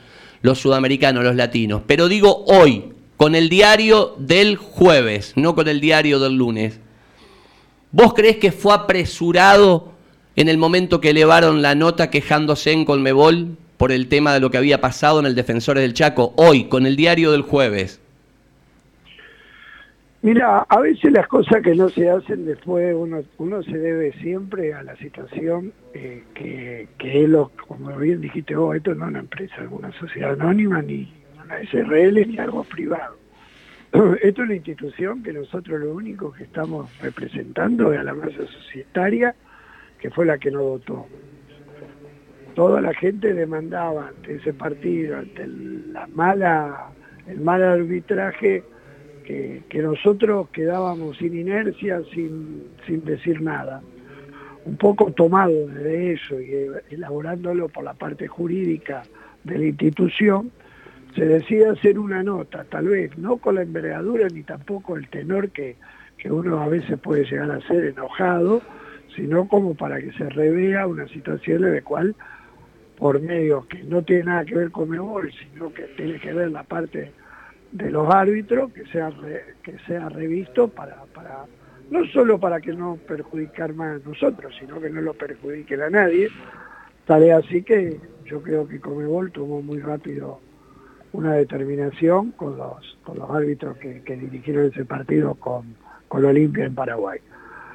los 0.42 0.58
sudamericanos, 0.58 1.24
los 1.24 1.36
latinos. 1.36 1.82
Pero 1.86 2.08
digo 2.08 2.44
hoy, 2.46 2.92
con 3.16 3.34
el 3.34 3.48
diario 3.48 4.14
del 4.18 4.56
jueves, 4.56 5.32
no 5.36 5.54
con 5.54 5.68
el 5.68 5.80
diario 5.80 6.20
del 6.20 6.36
lunes. 6.36 6.80
¿Vos 7.94 8.12
crees 8.12 8.38
que 8.38 8.50
fue 8.50 8.74
apresurado 8.74 9.92
en 10.34 10.48
el 10.48 10.58
momento 10.58 11.00
que 11.00 11.10
elevaron 11.10 11.62
la 11.62 11.76
nota 11.76 12.10
quejándose 12.10 12.72
en 12.72 12.84
Colmebol 12.84 13.56
por 13.76 13.92
el 13.92 14.08
tema 14.08 14.34
de 14.34 14.40
lo 14.40 14.50
que 14.50 14.58
había 14.58 14.80
pasado 14.80 15.20
en 15.20 15.26
el 15.26 15.36
Defensores 15.36 15.84
del 15.84 15.94
Chaco, 15.94 16.34
hoy, 16.36 16.64
con 16.64 16.86
el 16.86 16.96
diario 16.96 17.30
del 17.30 17.42
jueves? 17.42 18.00
Mira, 20.22 20.66
a 20.68 20.80
veces 20.80 21.12
las 21.12 21.28
cosas 21.28 21.62
que 21.62 21.76
no 21.76 21.88
se 21.88 22.10
hacen 22.10 22.46
después 22.46 22.96
uno, 22.98 23.22
uno 23.38 23.62
se 23.62 23.78
debe 23.78 24.12
siempre 24.14 24.74
a 24.74 24.82
la 24.82 24.96
situación 24.96 25.72
eh, 25.92 26.24
que, 26.34 26.88
que 26.98 27.22
es 27.22 27.28
lo, 27.28 27.52
como 27.68 27.96
bien 27.96 28.20
dijiste 28.20 28.56
vos, 28.56 28.74
esto 28.74 28.92
no 28.96 29.04
es 29.04 29.10
una 29.10 29.20
empresa, 29.20 29.54
una 29.70 29.92
sociedad 30.00 30.32
anónima, 30.32 30.82
ni 30.82 31.12
una 31.44 31.58
SRL, 31.70 32.26
ni 32.26 32.38
algo 32.38 32.64
privado. 32.64 33.23
Esto 34.22 34.42
es 34.42 34.48
una 34.48 34.54
institución 34.54 35.22
que 35.22 35.32
nosotros 35.32 35.80
lo 35.80 35.94
único 35.94 36.32
que 36.32 36.44
estamos 36.44 36.90
representando 37.00 37.92
es 37.92 38.00
a 38.00 38.02
la 38.02 38.12
masa 38.12 38.44
societaria, 38.46 39.34
que 40.00 40.10
fue 40.10 40.26
la 40.26 40.36
que 40.36 40.50
nos 40.50 40.62
votó. 40.62 41.06
Toda 42.56 42.80
la 42.80 42.92
gente 42.94 43.32
demandaba 43.34 44.08
ante 44.08 44.34
ese 44.34 44.52
partido, 44.52 45.18
ante 45.18 45.46
la 45.46 46.08
mala, 46.08 46.90
el 47.28 47.40
mal 47.40 47.62
arbitraje, 47.62 48.64
que, 49.24 49.62
nosotros 49.74 50.48
quedábamos 50.50 51.16
sin 51.18 51.38
inercia, 51.38 52.02
sin, 52.12 52.64
sin 52.86 53.04
decir 53.04 53.40
nada. 53.40 53.80
Un 54.64 54.76
poco 54.76 55.12
tomado 55.12 55.68
de 55.68 56.14
eso 56.14 56.40
y 56.40 56.66
elaborándolo 56.90 57.68
por 57.68 57.84
la 57.84 57.94
parte 57.94 58.26
jurídica 58.26 59.02
de 59.44 59.58
la 59.58 59.66
institución, 59.66 60.50
se 61.14 61.24
decide 61.24 61.68
hacer 61.68 61.98
una 61.98 62.22
nota, 62.22 62.64
tal 62.64 62.88
vez 62.88 63.16
no 63.16 63.36
con 63.36 63.54
la 63.54 63.62
envergadura 63.62 64.28
ni 64.28 64.42
tampoco 64.42 64.96
el 64.96 65.08
tenor 65.08 65.50
que, 65.50 65.76
que 66.18 66.30
uno 66.30 66.60
a 66.60 66.68
veces 66.68 66.98
puede 66.98 67.24
llegar 67.24 67.50
a 67.50 67.60
ser 67.68 67.84
enojado, 67.84 68.62
sino 69.14 69.46
como 69.46 69.74
para 69.74 70.00
que 70.00 70.12
se 70.12 70.28
revea 70.28 70.86
una 70.86 71.06
situación 71.06 71.62
de 71.62 71.76
la 71.76 71.82
cual, 71.82 72.16
por 72.98 73.20
medio 73.20 73.66
que 73.68 73.84
no 73.84 74.02
tiene 74.02 74.24
nada 74.24 74.44
que 74.44 74.56
ver 74.56 74.70
con 74.70 74.90
Mebol, 74.90 75.30
sino 75.32 75.72
que 75.72 75.84
tiene 75.96 76.18
que 76.18 76.32
ver 76.32 76.50
la 76.50 76.64
parte 76.64 77.12
de 77.70 77.90
los 77.90 78.12
árbitros, 78.12 78.72
que 78.72 78.84
sea, 78.86 79.12
que 79.62 79.78
sea 79.86 80.08
revisto 80.08 80.68
para, 80.68 81.04
para, 81.14 81.44
no 81.90 82.04
solo 82.06 82.38
para 82.38 82.60
que 82.60 82.72
no 82.72 82.98
perjudicar 83.06 83.72
más 83.74 84.00
a 84.00 84.08
nosotros, 84.08 84.54
sino 84.58 84.80
que 84.80 84.90
no 84.90 85.00
lo 85.00 85.14
perjudiquen 85.14 85.82
a 85.82 85.90
nadie. 85.90 86.28
Tal 87.06 87.22
es 87.22 87.32
así 87.32 87.62
que 87.62 88.00
yo 88.24 88.42
creo 88.42 88.66
que 88.66 88.80
Comebol 88.80 89.30
tomó 89.30 89.60
muy 89.60 89.80
rápido 89.80 90.40
una 91.14 91.34
determinación 91.34 92.32
con 92.32 92.58
los, 92.58 92.98
con 93.04 93.18
los 93.18 93.30
árbitros 93.30 93.76
que, 93.78 94.16
dirigieron 94.16 94.66
ese 94.66 94.84
partido 94.84 95.34
con, 95.34 95.76
con 96.08 96.24
Olimpia 96.24 96.64
en 96.64 96.74
Paraguay. 96.74 97.20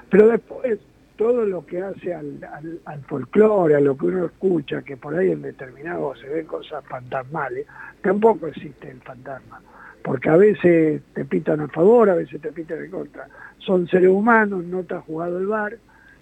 Pero 0.09 0.27
después, 0.27 0.77
todo 1.15 1.45
lo 1.45 1.65
que 1.65 1.81
hace 1.81 2.13
al, 2.13 2.45
al, 2.83 3.01
folclore, 3.03 3.75
a 3.75 3.79
lo 3.79 3.97
que 3.97 4.07
uno 4.07 4.25
escucha, 4.25 4.81
que 4.81 4.97
por 4.97 5.15
ahí 5.15 5.31
en 5.31 5.41
determinado 5.41 6.13
se 6.15 6.27
ven 6.27 6.45
cosas 6.45 6.83
fantasmales, 6.85 7.65
tampoco 8.01 8.47
existe 8.47 8.91
el 8.91 8.99
fantasma. 9.01 9.61
Porque 10.03 10.29
a 10.29 10.35
veces 10.35 11.01
te 11.13 11.23
pitan 11.23 11.61
a 11.61 11.69
favor, 11.69 12.09
a 12.09 12.15
veces 12.15 12.41
te 12.41 12.51
pitan 12.51 12.83
en 12.83 12.91
contra. 12.91 13.29
Son 13.59 13.87
seres 13.87 14.09
humanos, 14.09 14.65
no 14.65 14.83
te 14.83 14.95
ha 14.95 15.01
jugado 15.01 15.39
el 15.39 15.47
bar, 15.47 15.77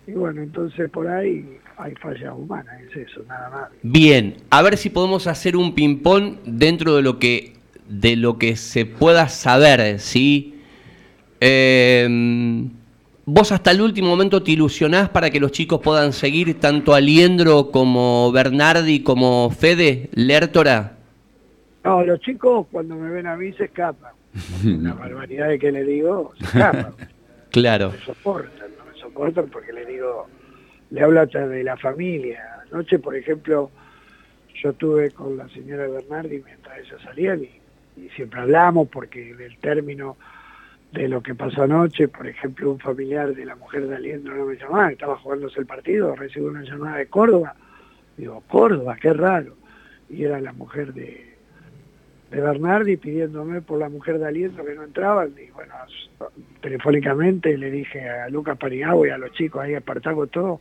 y 0.08 0.12
bueno, 0.14 0.42
entonces 0.42 0.90
por 0.90 1.08
ahí 1.08 1.46
hay 1.78 1.94
fallas 1.96 2.34
humanas, 2.36 2.74
es 2.90 3.10
eso, 3.10 3.24
nada 3.28 3.50
más. 3.50 3.70
Bien, 3.84 4.38
a 4.50 4.62
ver 4.62 4.78
si 4.78 4.90
podemos 4.90 5.28
hacer 5.28 5.58
un 5.58 5.76
ping-pong 5.76 6.38
dentro 6.46 6.96
de 6.96 7.02
lo 7.02 7.20
que 7.20 7.54
de 7.90 8.16
lo 8.16 8.38
que 8.38 8.56
se 8.56 8.86
pueda 8.86 9.30
saber, 9.30 10.00
¿sí? 10.00 10.62
Em, 11.40 12.70
¿Vos 13.26 13.52
hasta 13.52 13.72
el 13.72 13.82
último 13.82 14.08
momento 14.08 14.42
te 14.42 14.52
ilusionás 14.52 15.10
para 15.10 15.30
que 15.30 15.40
los 15.40 15.52
chicos 15.52 15.82
puedan 15.82 16.14
seguir 16.14 16.60
tanto 16.60 16.94
Aliendro 16.94 17.72
como 17.72 18.32
Bernardi 18.32 19.04
como 19.04 19.50
Fede, 19.50 20.10
Lertora? 20.14 20.98
No, 21.84 22.04
los 22.04 22.20
chicos 22.22 22.68
cuando 22.72 22.96
me 22.96 23.10
ven 23.10 23.28
a 23.28 23.36
mí 23.36 23.52
se 23.54 23.66
escapan. 23.66 24.14
Una 24.66 24.94
barbaridad 24.94 25.50
de 25.50 25.60
que 25.60 25.72
le 25.72 25.84
digo, 25.84 26.34
se 26.40 26.46
escapan. 26.46 26.94
claro. 27.52 27.92
Me 27.92 28.06
soportan 28.06 28.57
porque 29.52 29.74
le 29.74 29.86
digo, 29.86 30.28
le 30.92 31.02
hablo 31.02 31.22
hasta 31.22 31.48
de 31.48 31.64
la 31.64 31.78
familia. 31.78 32.62
Anoche, 32.72 33.00
por 33.00 33.16
ejemplo, 33.16 33.72
yo 34.62 34.70
estuve 34.70 35.12
con 35.12 35.38
la 35.38 35.48
señora 35.50 35.88
Bernardi 35.88 36.42
mientras 36.44 36.80
ella 36.80 36.98
salían 37.04 37.44
y, 37.44 37.52
siempre 38.16 38.40
hablamos 38.40 38.88
porque 38.90 39.34
del 39.34 39.58
término 39.58 40.18
de 40.92 41.08
lo 41.08 41.24
que 41.24 41.34
pasó 41.34 41.64
anoche, 41.64 42.08
por 42.08 42.28
ejemplo, 42.28 42.72
un 42.72 42.80
familiar 42.80 43.34
de 43.34 43.44
la 43.44 43.56
mujer 43.56 43.88
de 43.88 43.96
Aliendro 43.96 44.36
no 44.36 44.46
me 44.46 44.56
llamaba, 44.56 44.92
estaba 44.92 45.18
jugándose 45.18 45.60
el 45.60 45.66
partido, 45.66 46.16
recibo 46.16 46.48
una 46.48 46.62
llamada 46.62 46.98
de 46.98 47.08
Córdoba, 47.08 47.56
digo, 48.16 48.44
Córdoba, 48.48 48.98
qué 49.02 49.14
raro, 49.14 49.56
y 50.10 50.24
era 50.24 50.40
la 50.40 50.54
mujer 50.54 50.94
de, 50.94 51.27
de 52.32 52.42
Bernardi 52.42 52.98
pidiéndome 52.98 53.62
por 53.62 53.80
la 53.80 53.90
mujer 53.90 54.20
de 54.20 54.28
aliento 54.28 54.66
que 54.66 54.76
no 54.76 54.84
entraban 54.84 55.32
y 55.42 55.50
bueno, 55.52 55.74
telefónicamente 56.62 57.58
le 57.58 57.72
dije 57.72 58.10
a 58.10 58.30
Lucas 58.30 58.58
Paniagua 58.58 59.08
y 59.08 59.12
a 59.12 59.18
los 59.18 59.32
chicos 59.32 59.62
ahí 59.64 59.76
apartamos 59.76 60.30
todo 60.30 60.60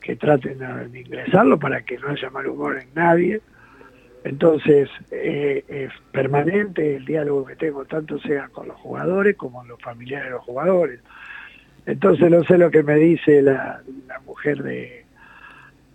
que 0.00 0.16
traten 0.16 0.58
de 0.58 1.00
ingresarlo 1.00 1.58
para 1.58 1.82
que 1.82 1.98
no 1.98 2.08
haya 2.08 2.30
mal 2.30 2.46
humor 2.46 2.78
en 2.80 2.88
nadie. 2.94 3.40
Entonces 4.24 4.88
eh, 5.10 5.64
es 5.68 5.90
permanente 6.12 6.96
el 6.96 7.04
diálogo 7.04 7.46
que 7.46 7.56
tengo, 7.56 7.84
tanto 7.84 8.18
sea 8.20 8.48
con 8.48 8.68
los 8.68 8.76
jugadores 8.78 9.36
como 9.36 9.64
los 9.64 9.80
familiares 9.80 10.26
de 10.26 10.32
los 10.32 10.42
jugadores. 10.42 11.00
Entonces 11.86 12.30
no 12.30 12.44
sé 12.44 12.58
lo 12.58 12.70
que 12.70 12.82
me 12.82 12.96
dice 12.96 13.40
la 13.42 13.82
mujer 14.26 14.62
de, 14.62 15.04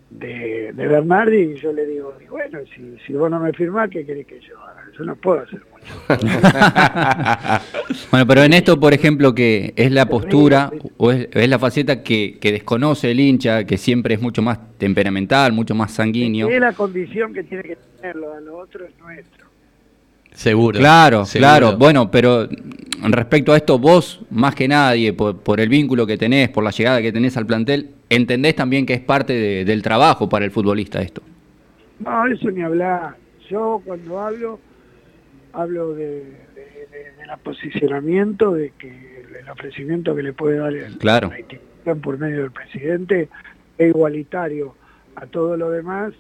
de, 0.10 0.72
de, 0.74 0.88
Bernardi 0.88 1.38
y 1.38 1.56
yo 1.56 1.72
le 1.74 1.86
digo, 1.86 2.14
bueno, 2.30 2.60
si, 2.74 2.98
si 3.06 3.14
vos 3.14 3.30
no 3.30 3.40
me 3.40 3.54
firmás, 3.54 3.90
¿qué 3.90 4.06
querés 4.06 4.26
que 4.26 4.40
yo 4.40 4.60
haga? 4.62 4.85
Yo 4.98 5.04
no 5.04 5.16
puedo 5.16 5.42
hacer 5.42 5.60
mucho. 5.60 5.76
bueno, 8.12 8.28
pero 8.28 8.44
en 8.44 8.54
esto, 8.54 8.80
por 8.80 8.94
ejemplo, 8.94 9.36
que 9.36 9.74
es 9.76 9.92
la 9.92 10.08
postura 10.08 10.72
o 10.98 11.12
es, 11.12 11.50
la 11.50 11.60
faceta 11.60 12.02
que, 12.02 12.38
que, 12.40 12.52
desconoce 12.52 13.12
el 13.12 13.20
hincha, 13.20 13.66
que 13.66 13.78
siempre 13.78 14.16
es 14.16 14.22
mucho 14.22 14.42
más 14.42 14.60
temperamental, 14.78 15.52
mucho 15.52 15.76
más 15.76 15.92
sanguíneo. 15.92 16.50
Es 16.50 16.60
la 16.60 16.74
condición 16.74 17.34
que 17.34 17.44
tiene 17.44 17.64
que 17.64 17.78
tenerlo, 17.98 18.34
a 18.34 18.40
lo 18.40 18.58
otro 18.58 18.86
es 18.86 18.92
nuestro. 19.00 19.46
Seguro. 20.32 20.80
Claro, 20.80 21.24
claro. 21.32 21.78
Bueno, 21.78 22.12
pero 22.12 22.48
respecto 23.04 23.54
a 23.54 23.58
esto, 23.58 23.80
vos, 23.80 24.22
más 24.30 24.54
que 24.54 24.68
nadie, 24.68 25.14
por, 25.14 25.40
por, 25.40 25.60
el 25.60 25.70
vínculo 25.70 26.06
que 26.06 26.18
tenés, 26.18 26.50
por 26.50 26.64
la 26.64 26.72
llegada 26.72 27.02
que 27.02 27.12
tenés 27.12 27.38
al 27.38 27.46
plantel, 27.46 27.92
entendés 28.10 28.56
también 28.56 28.86
que 28.86 28.94
es 28.94 29.02
parte 29.02 29.66
del 29.66 29.82
trabajo 29.82 30.28
para 30.28 30.46
el 30.46 30.52
futbolista 30.52 31.02
esto. 31.02 31.22
No, 32.00 32.28
eso 32.28 32.52
ni 32.52 32.62
hablar. 32.62 33.16
Yo 33.50 33.82
cuando 33.86 34.20
hablo, 34.20 34.60
hablo 35.56 35.94
de, 35.94 36.24
de, 36.56 37.38
posicionamiento, 37.44 38.54
de 38.54 38.72
que 38.78 39.26
el 39.40 39.50
ofrecimiento 39.50 40.16
que 40.16 40.24
le 40.24 40.34
puede 40.34 40.58
dar 40.58 40.74
el, 40.74 40.98
claro. 40.98 41.32
por 42.02 42.18
medio 42.18 42.44
del 42.44 42.52
presidente 42.52 43.30
es 43.78 43.90
igualitario 43.90 44.76
a 45.16 45.26
todo 45.26 45.58
lo 45.58 45.70
demás 45.70 46.14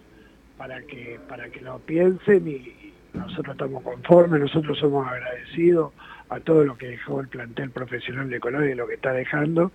para 0.57 0.81
que 0.81 1.19
para 1.27 1.49
que 1.49 1.61
lo 1.61 1.79
piensen 1.79 2.47
y, 2.47 2.93
nosotros 3.13 3.55
estamos 3.55 3.81
conformes, 3.81 4.41
nosotros 4.41 4.77
somos 4.77 5.07
agradecidos 5.07 5.93
a 6.29 6.39
todo 6.41 6.65
lo 6.65 6.77
que 6.77 6.87
dejó 6.87 7.21
el 7.21 7.29
plantel 7.29 7.69
profesional 7.69 8.29
de 8.29 8.41
Colonia 8.41 8.71
y 8.71 8.75
lo 8.75 8.87
que 8.87 8.95
está 8.95 9.13
dejando, 9.13 9.71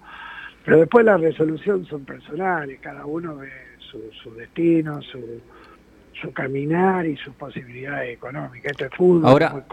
pero 0.64 0.78
después 0.78 1.06
la 1.06 1.16
resolución 1.16 1.86
son 1.86 2.04
personales, 2.04 2.78
cada 2.80 3.06
uno 3.06 3.36
ve 3.36 3.50
su, 3.78 4.34
destino, 4.34 5.00
su, 5.02 5.40
su 6.20 6.32
caminar 6.32 7.06
y 7.06 7.16
sus 7.16 7.34
posibilidades 7.34 8.14
económicas. 8.14 8.72
Esto 8.72 8.84
es 8.86 8.94
fútbol. 8.94 9.26
Ahora, 9.26 9.64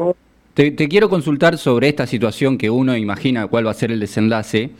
te, 0.53 0.73
quiero 0.73 1.09
consultar 1.09 1.57
sobre 1.57 1.89
esta 1.89 2.07
situación 2.07 2.57
que 2.57 2.69
uno 2.69 2.95
imagina 2.95 3.47
cuál 3.47 3.67
va 3.67 3.71
a 3.71 3.75
ser 3.75 3.91
el 3.91 3.99
desenlace. 3.99 4.71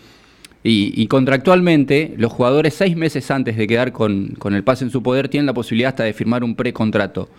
Y, 0.69 1.08
contractualmente, 1.08 2.13
los 2.17 2.34
jugadores 2.34 2.73
seis 2.73 2.97
meses 2.97 3.32
antes 3.32 3.56
de 3.56 3.67
quedar 3.67 3.93
con, 3.93 4.36
con 4.38 4.53
el 4.53 4.65
pase 4.65 4.84
en 4.84 4.91
su 4.91 5.01
poder 5.01 5.30
tienen 5.30 5.45
la 5.45 5.53
posibilidad 5.53 5.89
hasta 5.89 6.03
de 6.03 6.12
firmar 6.12 6.43
un 6.43 6.56
precontrato. 6.56 7.30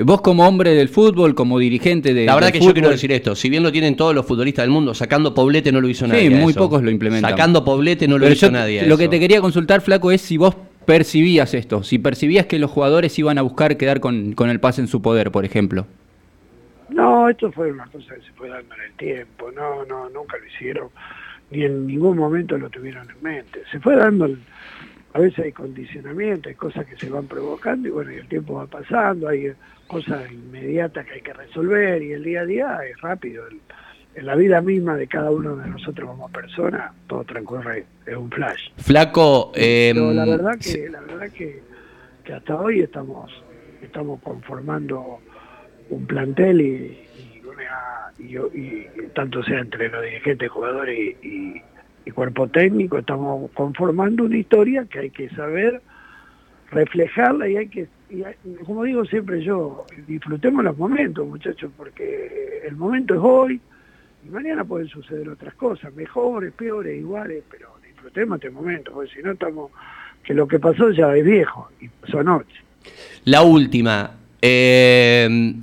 Vos 0.00 0.22
como 0.22 0.46
hombre 0.48 0.74
del 0.74 0.88
fútbol, 0.88 1.34
como 1.34 1.58
dirigente 1.58 2.14
de... 2.14 2.24
La 2.24 2.34
verdad 2.34 2.50
que 2.50 2.60
yo 2.60 2.72
quiero 2.72 2.88
decir 2.88 3.12
esto, 3.12 3.34
si 3.34 3.50
bien 3.50 3.62
lo 3.62 3.70
tienen 3.70 3.94
todos 3.94 4.14
los 4.14 4.24
futbolistas 4.24 4.62
del 4.62 4.70
mundo, 4.70 4.94
sacando 4.94 5.34
Poblete 5.34 5.70
no 5.70 5.82
lo 5.82 5.88
hizo 5.88 6.06
nadie. 6.06 6.28
Sí, 6.28 6.34
muy 6.34 6.54
pocos 6.54 6.82
lo 6.82 6.90
implementan. 6.90 7.30
Sacando 7.30 7.62
Poblete 7.62 8.08
no 8.08 8.16
lo 8.16 8.30
hizo 8.30 8.50
nadie. 8.50 8.86
Lo 8.86 8.96
que 8.96 9.08
te 9.08 9.20
quería 9.20 9.40
consultar, 9.42 9.82
Flaco, 9.82 10.10
es 10.10 10.22
si 10.22 10.38
vos 10.38 10.54
percibías 10.84 11.54
esto, 11.54 11.82
si 11.82 11.98
percibías 11.98 12.46
que 12.46 12.58
los 12.58 12.70
jugadores 12.70 13.18
iban 13.18 13.38
a 13.38 13.42
buscar 13.42 13.76
quedar 13.76 14.00
con, 14.00 14.32
con 14.32 14.50
el 14.50 14.60
pase 14.60 14.80
en 14.80 14.88
su 14.88 15.02
poder, 15.02 15.30
por 15.30 15.44
ejemplo. 15.44 15.86
No, 16.88 17.28
esto 17.28 17.50
fue 17.52 17.72
una 17.72 17.86
cosa 17.86 18.14
que 18.14 18.22
se 18.22 18.32
fue 18.32 18.48
dando 18.48 18.74
en 18.74 18.80
el 18.82 18.92
tiempo, 18.92 19.50
no, 19.52 19.84
no, 19.86 20.10
nunca 20.10 20.36
lo 20.36 20.46
hicieron, 20.46 20.88
ni 21.50 21.64
en 21.64 21.86
ningún 21.86 22.18
momento 22.18 22.58
lo 22.58 22.68
tuvieron 22.68 23.08
en 23.10 23.22
mente. 23.22 23.62
Se 23.70 23.80
fue 23.80 23.96
dando 23.96 24.28
a 25.14 25.18
veces 25.18 25.44
hay 25.44 25.52
condicionamiento, 25.52 26.48
hay 26.48 26.54
cosas 26.54 26.86
que 26.86 26.96
se 26.96 27.10
van 27.10 27.26
provocando 27.26 27.86
y 27.88 27.90
bueno, 27.90 28.12
y 28.12 28.16
el 28.16 28.28
tiempo 28.28 28.54
va 28.54 28.66
pasando, 28.66 29.28
hay 29.28 29.52
cosas 29.86 30.30
inmediatas 30.32 31.06
que 31.06 31.14
hay 31.14 31.20
que 31.20 31.34
resolver 31.34 32.02
y 32.02 32.12
el 32.12 32.22
día 32.24 32.40
a 32.40 32.46
día 32.46 32.78
es 32.90 32.98
rápido. 33.00 33.44
En 34.14 34.26
la 34.26 34.34
vida 34.34 34.60
misma 34.60 34.96
de 34.96 35.06
cada 35.06 35.30
uno 35.30 35.56
de 35.56 35.68
nosotros 35.68 36.10
como 36.10 36.28
persona, 36.28 36.92
todo 37.06 37.24
transcurre, 37.24 37.86
es 38.06 38.16
un 38.16 38.30
flash. 38.30 38.70
Flaco, 38.76 39.52
Pero 39.54 40.12
la 40.12 40.24
em, 40.24 40.30
verdad 40.30 40.58
que, 40.60 40.88
la 40.90 41.00
verdad 41.00 41.30
que, 41.30 41.62
hasta 42.32 42.56
hoy 42.56 42.80
estamos, 42.80 43.30
estamos 43.82 44.20
conformando 44.22 45.20
un 45.90 46.06
plantel 46.06 46.60
y, 46.60 46.98
y, 48.18 48.86
tanto 49.14 49.42
sea 49.42 49.60
entre 49.60 49.88
los 49.88 50.02
dirigentes, 50.02 50.50
jugadores 50.50 51.16
y, 51.22 51.60
y 52.04 52.10
cuerpo 52.10 52.48
técnico, 52.48 52.98
estamos 52.98 53.50
conformando 53.52 54.24
una 54.24 54.36
historia 54.36 54.86
que 54.86 54.98
hay 55.00 55.10
que 55.10 55.28
saber 55.30 55.80
reflejarla 56.70 57.48
y 57.48 57.56
hay 57.56 57.68
que, 57.68 57.88
como 58.64 58.84
digo 58.84 59.04
siempre 59.04 59.42
yo, 59.42 59.84
disfrutemos 60.06 60.64
los 60.64 60.76
momentos 60.76 61.26
muchachos, 61.26 61.70
porque 61.76 62.62
el 62.66 62.76
momento 62.76 63.14
es 63.14 63.20
hoy 63.22 63.60
y 64.24 64.30
mañana 64.30 64.64
pueden 64.64 64.88
suceder 64.88 65.28
otras 65.28 65.54
cosas, 65.54 65.92
mejores, 65.94 66.52
peores, 66.52 66.98
iguales, 66.98 67.42
pero 67.50 67.68
disfrutemos 67.86 68.36
este 68.36 68.50
momento, 68.50 68.92
porque 68.92 69.12
si 69.14 69.22
no 69.22 69.32
estamos, 69.32 69.70
que 70.22 70.34
lo 70.34 70.46
que 70.46 70.58
pasó 70.58 70.90
ya 70.90 71.14
es 71.16 71.24
viejo 71.24 71.68
y 71.80 71.88
pasó 71.88 72.20
anoche. 72.20 72.56
La 73.24 73.42
última, 73.42 74.12
eh, 74.40 75.54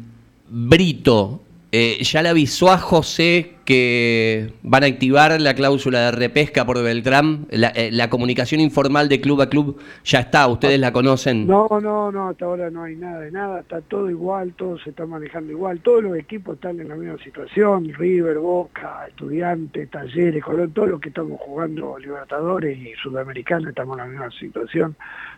Brito, 0.50 1.41
eh, 1.72 2.04
ya 2.04 2.22
le 2.22 2.30
avisó 2.30 2.72
a 2.72 2.78
José 2.78 3.56
que 3.69 4.51
van 4.63 4.82
a 4.82 4.88
activar 4.88 5.39
la 5.39 5.53
cláusula 5.53 6.05
de 6.05 6.12
repesca 6.12 6.65
por 6.65 6.82
Beltrán. 6.82 7.45
Eh, 7.51 7.91
la, 7.91 8.10
comunicación 8.10 8.62
informal 8.62 9.08
de 9.10 9.21
club 9.21 9.41
a 9.41 9.47
club 9.47 9.79
ya 10.03 10.21
está, 10.21 10.47
ustedes 10.47 10.79
la 10.79 10.91
conocen. 10.91 11.45
No, 11.45 11.67
no, 11.79 12.12
no, 12.12 12.29
hasta 12.29 12.45
ahora 12.45 12.71
no 12.71 12.82
hay 12.82 12.95
nada 12.95 13.19
de 13.19 13.32
nada, 13.32 13.60
está 13.60 13.82
todo 13.82 14.10
igual, 14.10 14.53
todo 14.53 14.79
se 14.79 14.89
está 14.89 15.05
manejando 15.05 15.51
igual. 15.51 15.82
Todos 15.82 16.01
los 16.01 16.17
equipos 16.17 16.55
están 16.55 16.79
en 16.79 16.89
la 16.89 16.95
misma 16.95 17.23
situación: 17.23 17.93
River, 17.93 18.39
Boca, 18.39 19.05
Estudiantes, 19.08 19.88
Talleres, 19.91 20.43
Colón, 20.43 20.71
todos 20.71 20.89
los 20.89 20.99
que 20.99 21.10
estamos 21.10 21.39
jugando 21.39 21.99
Libertadores 21.99 22.75
y 22.75 22.93
Sudamericanos 22.95 23.69
estamos 23.69 23.99
en 23.99 24.03
la 24.03 24.10
misma 24.10 24.32
situación 24.32 24.95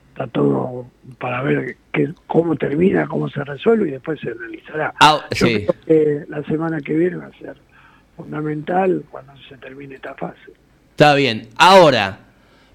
está 0.08 0.28
todo 0.28 0.88
para 1.20 1.42
ver 1.42 1.78
cómo 2.28 2.56
termina, 2.56 3.08
cómo 3.08 3.30
se 3.30 3.44
resuelve 3.46 3.88
y 3.90 3.92
después 3.92 4.20
se 4.20 4.32
analizará. 4.32 4.94
Ah, 5.02 5.20
Yo 5.32 5.48
creo 5.48 5.76
que 5.86 6.26
la 6.28 6.44
semana 6.44 6.80
que 6.82 6.94
viene 6.94 7.16
va 7.16 7.28
a 7.28 7.38
ser 7.38 7.56
fundamental 8.16 9.04
cuando 9.10 9.34
se 9.48 9.58
termine 9.58 9.96
esta 9.96 10.14
fase. 10.16 10.54
Está 10.92 11.16
bien. 11.16 11.50
Ahora, 11.56 12.20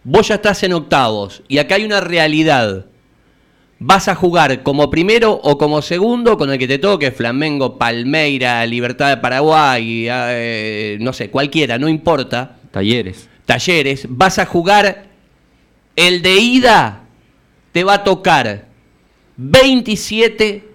vos 0.05 0.29
ya 0.29 0.37
estás 0.37 0.62
en 0.62 0.72
octavos 0.72 1.42
y 1.49 1.59
acá 1.59 1.77
hay 1.77 1.85
una 1.85 2.01
realidad. 2.01 2.87
¿Vas 3.79 4.09
a 4.09 4.14
jugar 4.14 4.62
como 4.62 4.88
primero 4.88 5.33
o 5.33 5.59
como 5.59 5.83
segundo 5.83 6.38
con 6.38 6.51
el 6.51 6.59
que 6.59 6.66
te 6.66 6.79
toque? 6.79 7.11
Flamengo, 7.11 7.77
Palmeira, 7.77 8.64
Libertad 8.64 9.11
de 9.11 9.18
Paraguay, 9.18 10.07
eh, 10.11 10.96
no 11.01 11.12
sé, 11.12 11.31
cualquiera, 11.31 11.79
no 11.79 11.88
importa. 11.88 12.57
Talleres. 12.70 13.29
Talleres. 13.44 14.07
¿Vas 14.09 14.38
a 14.38 14.46
jugar 14.46 15.07
el 15.94 16.22
de 16.22 16.37
ida 16.37 17.03
te 17.72 17.85
va 17.85 17.94
a 17.94 18.05
tocar 18.05 18.68
27, 19.37 20.66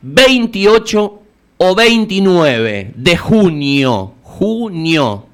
28 0.00 1.17
o 1.58 1.74
29 1.74 2.92
de 2.96 3.16
junio. 3.16 4.14
Junio. 4.22 5.26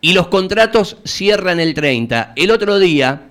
Y 0.00 0.12
los 0.12 0.28
contratos 0.28 0.98
cierran 1.04 1.58
el 1.60 1.74
30. 1.74 2.34
El 2.36 2.50
otro 2.50 2.78
día, 2.78 3.28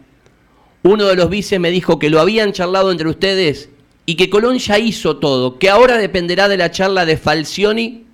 uno 0.84 1.06
de 1.06 1.16
los 1.16 1.30
vices 1.30 1.60
me 1.60 1.72
dijo 1.72 2.00
que 2.00 2.10
lo 2.10 2.20
habían 2.20 2.54
charlado 2.54 2.92
entre 2.92 3.10
ustedes 3.10 3.70
y 4.06 4.16
que 4.16 4.30
Colón 4.30 4.58
ya 4.58 4.80
hizo 4.80 5.18
todo, 5.18 5.58
que 5.58 5.70
ahora 5.70 5.98
dependerá 5.98 6.48
de 6.48 6.58
la 6.58 6.72
charla 6.72 7.06
de 7.06 7.18
Falcioni 7.18 8.06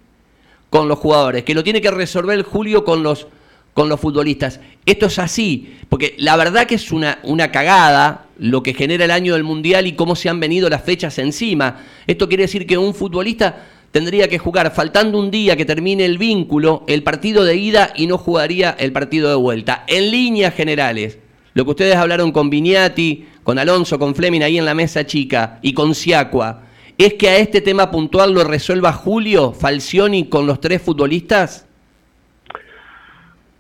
con 0.70 0.88
los 0.88 1.00
jugadores, 1.00 1.44
que 1.44 1.54
lo 1.54 1.64
tiene 1.64 1.82
que 1.82 1.92
resolver 1.92 2.42
Julio 2.44 2.84
con 2.84 3.04
los 3.04 3.28
con 3.74 3.90
los 3.90 4.00
futbolistas. 4.00 4.60
Esto 4.86 5.06
es 5.06 5.20
así, 5.20 5.78
porque 5.90 6.16
la 6.18 6.36
verdad 6.36 6.66
que 6.66 6.76
es 6.76 6.92
una, 6.92 7.20
una 7.24 7.52
cagada 7.52 8.26
lo 8.42 8.64
que 8.64 8.74
genera 8.74 9.06
el 9.06 9.12
año 9.12 9.36
del 9.36 9.44
Mundial 9.44 9.86
y 9.86 9.94
cómo 9.94 10.16
se 10.16 10.28
han 10.28 10.40
venido 10.40 10.68
las 10.68 10.82
fechas 10.82 11.20
encima. 11.20 11.84
Esto 12.08 12.28
quiere 12.28 12.46
decir 12.46 12.66
que 12.66 12.76
un 12.76 12.96
futbolista 12.96 13.68
tendría 13.92 14.28
que 14.28 14.40
jugar, 14.40 14.74
faltando 14.74 15.20
un 15.20 15.30
día 15.30 15.56
que 15.56 15.64
termine 15.64 16.06
el 16.06 16.18
vínculo, 16.18 16.84
el 16.88 17.04
partido 17.04 17.44
de 17.44 17.56
ida 17.56 17.94
y 17.96 18.08
no 18.08 18.18
jugaría 18.18 18.76
el 18.80 18.92
partido 18.92 19.30
de 19.30 19.36
vuelta. 19.36 19.84
En 19.86 20.10
líneas 20.10 20.56
generales, 20.56 21.20
lo 21.54 21.66
que 21.66 21.70
ustedes 21.70 21.96
hablaron 21.96 22.32
con 22.32 22.50
Vignati, 22.50 23.28
con 23.44 23.60
Alonso, 23.60 24.00
con 24.00 24.16
Fleming 24.16 24.42
ahí 24.42 24.58
en 24.58 24.66
la 24.66 24.74
mesa 24.74 25.06
chica 25.06 25.60
y 25.62 25.74
con 25.74 25.94
Siacua, 25.94 26.64
¿es 26.98 27.14
que 27.14 27.30
a 27.30 27.38
este 27.38 27.62
tema 27.62 27.92
puntual 27.92 28.34
lo 28.34 28.44
resuelva 28.44 28.92
Julio 28.92 29.52
Falcioni 29.52 30.30
con 30.30 30.48
los 30.48 30.60
tres 30.60 30.82
futbolistas? 30.82 31.68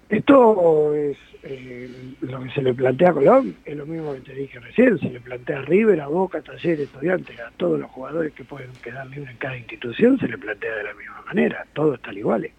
Esto 0.10 0.96
es 0.96 1.18
eh, 1.44 1.90
lo 2.22 2.44
que 2.44 2.52
se 2.52 2.62
le 2.62 2.74
plantea 2.74 3.10
a 3.10 3.14
Colón, 3.14 3.56
es 3.66 3.76
lo 3.76 3.86
mismo 3.86 4.14
que 4.14 4.22
te 4.22 4.36
dije 4.36 4.60
recién, 4.60 5.00
se 5.00 5.10
le 5.10 5.20
plantea 5.20 5.60
a 5.60 5.62
River, 5.64 6.02
a 6.02 6.08
Boca, 6.08 6.42
Taller, 6.42 6.80
Estudiantes, 6.80 7.40
a 7.40 7.52
todos 7.58 7.80
los 7.80 7.90
jugadores 7.90 8.34
que 8.34 8.44
pueden 8.44 8.70
quedar 8.84 9.08
libres 9.08 9.32
en 9.32 9.38
cada 9.38 9.58
institución, 9.58 10.20
se 10.20 10.28
le 10.28 10.38
plantea 10.38 10.76
de 10.76 10.84
la 10.84 10.94
misma 10.94 11.22
manera, 11.26 11.66
todos 11.74 11.96
están 11.96 12.18
iguales. 12.18 12.52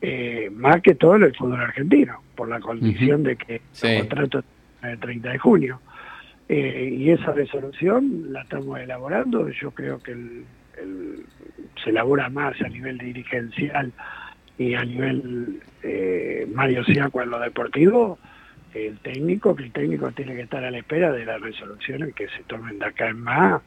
Eh, 0.00 0.50
más 0.52 0.80
que 0.80 0.94
todo 0.94 1.16
el 1.16 1.34
fútbol 1.34 1.60
argentino, 1.60 2.22
por 2.36 2.48
la 2.48 2.60
condición 2.60 3.22
de 3.24 3.36
que 3.36 3.60
el 3.82 3.98
contrato 4.00 4.38
es 4.38 4.44
el 4.82 4.98
30 4.98 5.30
de 5.30 5.38
junio. 5.38 5.80
Eh, 6.48 6.90
y 6.92 7.10
esa 7.10 7.32
resolución 7.32 8.32
la 8.32 8.42
estamos 8.42 8.78
elaborando, 8.78 9.48
yo 9.48 9.70
creo 9.70 9.98
que 9.98 10.14
se 11.82 11.90
elabora 11.90 12.28
más 12.28 12.60
a 12.60 12.68
nivel 12.68 12.98
dirigencial 12.98 13.92
y 14.58 14.74
a 14.74 14.84
nivel 14.84 15.60
eh, 15.82 16.46
Mario 16.52 16.84
Siaco 16.84 17.22
en 17.22 17.30
lo 17.30 17.38
deportivo, 17.38 18.18
el 18.74 18.98
técnico, 18.98 19.54
que 19.54 19.64
el 19.64 19.72
técnico 19.72 20.12
tiene 20.12 20.34
que 20.34 20.42
estar 20.42 20.64
a 20.64 20.70
la 20.70 20.78
espera 20.78 21.12
de 21.12 21.24
las 21.24 21.40
resoluciones 21.40 22.14
que 22.14 22.28
se 22.28 22.42
tomen 22.44 22.78
de 22.78 22.86
acá 22.86 23.08
en 23.08 23.20
más, 23.20 23.62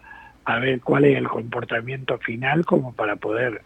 a 0.45 0.59
ver 0.59 0.81
cuál 0.81 1.05
es 1.05 1.17
el 1.17 1.27
comportamiento 1.27 2.17
final 2.19 2.65
como 2.65 2.93
para 2.93 3.15
poder 3.15 3.61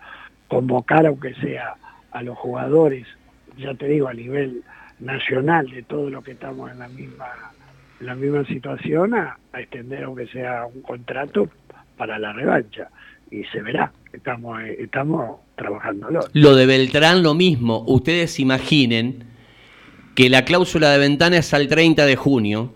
convocar, 0.47 1.05
aunque 1.05 1.33
sea 1.35 1.75
a 2.11 2.23
los 2.23 2.37
jugadores, 2.37 3.07
ya 3.57 3.73
te 3.75 3.87
digo, 3.87 4.07
a 4.07 4.13
nivel 4.13 4.63
nacional 4.99 5.69
de 5.69 5.83
todo 5.83 6.09
lo 6.09 6.21
que 6.21 6.31
estamos 6.31 6.71
en 6.71 6.79
la 6.79 6.87
misma 6.87 7.27
la 8.01 8.15
misma 8.15 8.45
situación 8.45 9.13
a 9.13 9.37
extender 9.53 10.05
aunque 10.05 10.25
sea 10.27 10.65
un 10.65 10.81
contrato 10.81 11.49
para 11.97 12.17
la 12.17 12.31
revancha 12.31 12.89
y 13.31 13.43
se 13.45 13.61
verá 13.61 13.91
estamos 14.13 14.59
estamos 14.77 15.39
trabajándolo. 15.55 16.21
Lo 16.33 16.55
de 16.55 16.65
Beltrán 16.65 17.23
lo 17.23 17.33
mismo. 17.33 17.83
Ustedes 17.87 18.39
imaginen 18.39 19.25
que 20.15 20.29
la 20.29 20.45
cláusula 20.45 20.91
de 20.91 20.99
ventana 20.99 21.37
es 21.37 21.53
al 21.53 21.67
30 21.67 22.05
de 22.05 22.15
junio, 22.15 22.73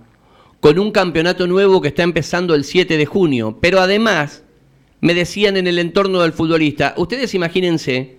con 0.59 0.79
un 0.79 0.91
campeonato 0.91 1.47
nuevo 1.47 1.81
que 1.81 1.89
está 1.89 2.03
empezando 2.03 2.55
el 2.55 2.63
7 2.63 2.97
de 2.97 3.05
junio. 3.05 3.57
Pero 3.61 3.79
además, 3.79 4.43
me 5.01 5.13
decían 5.13 5.57
en 5.57 5.67
el 5.67 5.79
entorno 5.79 6.21
del 6.21 6.33
futbolista, 6.33 6.93
ustedes 6.97 7.33
imagínense 7.33 8.17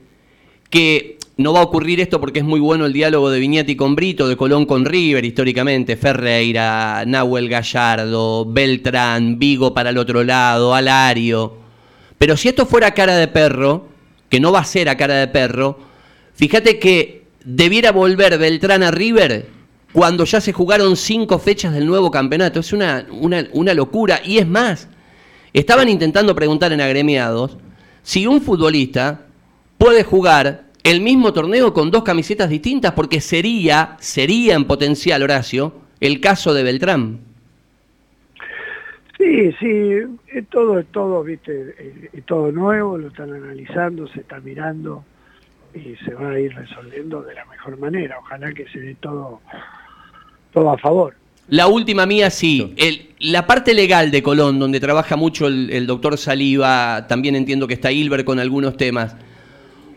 que 0.71 1.19
no 1.37 1.53
va 1.53 1.61
a 1.61 1.65
ocurrir 1.65 2.01
esto 2.01 2.21
porque 2.21 2.41
es 2.41 2.45
muy 2.45 2.61
bueno 2.61 2.87
el 2.87 2.93
diálogo 2.93 3.31
de 3.31 3.41
Viñati 3.41 3.77
con 3.77 3.97
Brito, 3.97 4.29
de 4.29 4.37
Colón 4.37 4.67
con 4.67 4.85
River 4.85 5.25
históricamente, 5.25 5.97
Ferreira, 5.97 7.05
Nahuel 7.07 7.49
Gallardo, 7.49 8.45
Beltrán, 8.45 9.39
Vigo 9.39 9.75
para 9.75 9.91
el 9.91 9.99
otro 9.99 10.23
lado, 10.23 10.75
Alario. 10.75 11.64
Pero 12.19 12.37
si 12.37 12.49
esto 12.49 12.67
fuera 12.67 12.95
cara 12.95 13.17
de 13.17 13.29
perro, 13.29 13.89
que 14.29 14.41
no 14.41 14.53
va 14.53 14.61
a 14.61 14.65
ser 14.65 14.89
a 14.89 14.97
cara 14.97 15.15
de 15.15 15.29
perro, 15.29 15.79
fíjate 16.35 16.79
que 16.79 17.25
debiera 17.45 17.93
volver 17.93 18.39
Beltrán 18.39 18.83
a 18.83 18.91
River 18.91 19.49
cuando 19.93 20.25
ya 20.25 20.41
se 20.41 20.53
jugaron 20.53 20.97
cinco 20.97 21.39
fechas 21.39 21.73
del 21.73 21.87
nuevo 21.87 22.11
campeonato. 22.11 22.61
Es 22.61 22.73
una, 22.73 23.07
una, 23.11 23.47
una 23.53 23.75
locura. 23.75 24.21
Y 24.25 24.39
es 24.39 24.47
más, 24.47 24.89
estaban 25.53 25.89
intentando 25.89 26.35
preguntar 26.35 26.73
en 26.73 26.81
agremiados 26.81 27.57
si 28.03 28.27
un 28.27 28.43
futbolista 28.43 29.27
puede 29.79 30.03
jugar 30.03 30.65
el 30.83 31.01
mismo 31.01 31.33
torneo 31.33 31.73
con 31.73 31.91
dos 31.91 32.03
camisetas 32.03 32.51
distintas, 32.51 32.93
porque 32.93 33.21
sería, 33.21 33.97
sería 34.01 34.55
en 34.55 34.67
potencial, 34.67 35.23
Horacio, 35.23 35.75
el 36.01 36.21
caso 36.21 36.53
de 36.53 36.63
Beltrán. 36.63 37.21
Sí, 39.25 39.53
sí, 39.59 39.91
es 40.35 40.47
todo, 40.51 40.79
es 40.79 40.87
todo, 40.93 41.25
viste, 41.25 41.75
es 42.13 42.27
todo 42.27 42.53
nuevo, 42.53 42.99
lo 42.99 43.09
están 43.09 43.33
analizando, 43.33 44.07
se 44.09 44.21
está 44.21 44.39
mirando 44.41 45.03
y 45.75 45.97
se 46.05 46.13
va 46.13 46.33
a 46.33 46.39
ir 46.39 46.55
resolviendo 46.55 47.23
de 47.23 47.33
la 47.33 47.47
mejor 47.47 47.79
manera. 47.79 48.19
Ojalá 48.19 48.53
que 48.53 48.67
se 48.69 48.81
dé 48.81 48.95
todo, 48.97 49.41
todo 50.53 50.71
a 50.71 50.77
favor. 50.77 51.15
La 51.49 51.69
última 51.69 52.05
mía, 52.05 52.29
sí. 52.29 52.75
El, 52.77 53.15
la 53.19 53.47
parte 53.47 53.73
legal 53.73 54.11
de 54.11 54.23
Colón, 54.23 54.59
donde 54.59 54.79
trabaja 54.79 55.17
mucho 55.17 55.47
el, 55.47 55.71
el 55.71 55.87
doctor 55.87 56.19
Saliva, 56.19 57.07
también 57.09 57.35
entiendo 57.35 57.67
que 57.67 57.75
está 57.75 57.91
Hilbert 57.91 58.27
con 58.27 58.39
algunos 58.39 58.77
temas. 58.77 59.17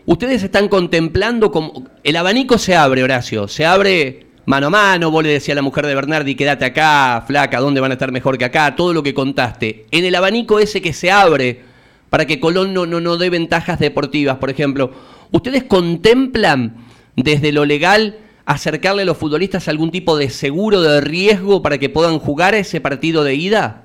Ustedes 0.06 0.42
están 0.42 0.68
contemplando 0.68 1.50
como... 1.50 1.86
El 2.02 2.16
abanico 2.16 2.56
se 2.56 2.74
abre, 2.74 3.02
Horacio, 3.02 3.46
se 3.46 3.66
abre 3.66 4.27
mano 4.48 4.68
a 4.68 4.70
mano, 4.70 5.10
vos 5.10 5.22
le 5.22 5.28
decías 5.28 5.54
a 5.54 5.56
la 5.56 5.62
mujer 5.62 5.84
de 5.84 5.94
Bernardi, 5.94 6.34
quédate 6.34 6.64
acá, 6.64 7.22
flaca, 7.26 7.60
¿dónde 7.60 7.82
van 7.82 7.90
a 7.90 7.94
estar 7.94 8.10
mejor 8.10 8.38
que 8.38 8.46
acá? 8.46 8.74
Todo 8.74 8.94
lo 8.94 9.02
que 9.02 9.12
contaste. 9.12 9.84
En 9.90 10.06
el 10.06 10.14
abanico 10.14 10.58
ese 10.58 10.80
que 10.80 10.94
se 10.94 11.10
abre 11.10 11.60
para 12.08 12.24
que 12.24 12.40
Colón 12.40 12.72
no, 12.72 12.86
no, 12.86 12.98
no 12.98 13.18
dé 13.18 13.28
ventajas 13.28 13.78
deportivas, 13.78 14.38
por 14.38 14.48
ejemplo, 14.48 14.90
¿ustedes 15.32 15.64
contemplan 15.64 16.76
desde 17.14 17.52
lo 17.52 17.66
legal 17.66 18.16
acercarle 18.46 19.02
a 19.02 19.04
los 19.04 19.18
futbolistas 19.18 19.68
algún 19.68 19.90
tipo 19.90 20.16
de 20.16 20.30
seguro 20.30 20.80
de 20.80 21.02
riesgo 21.02 21.60
para 21.60 21.76
que 21.76 21.90
puedan 21.90 22.18
jugar 22.18 22.54
ese 22.54 22.80
partido 22.80 23.24
de 23.24 23.34
ida? 23.34 23.82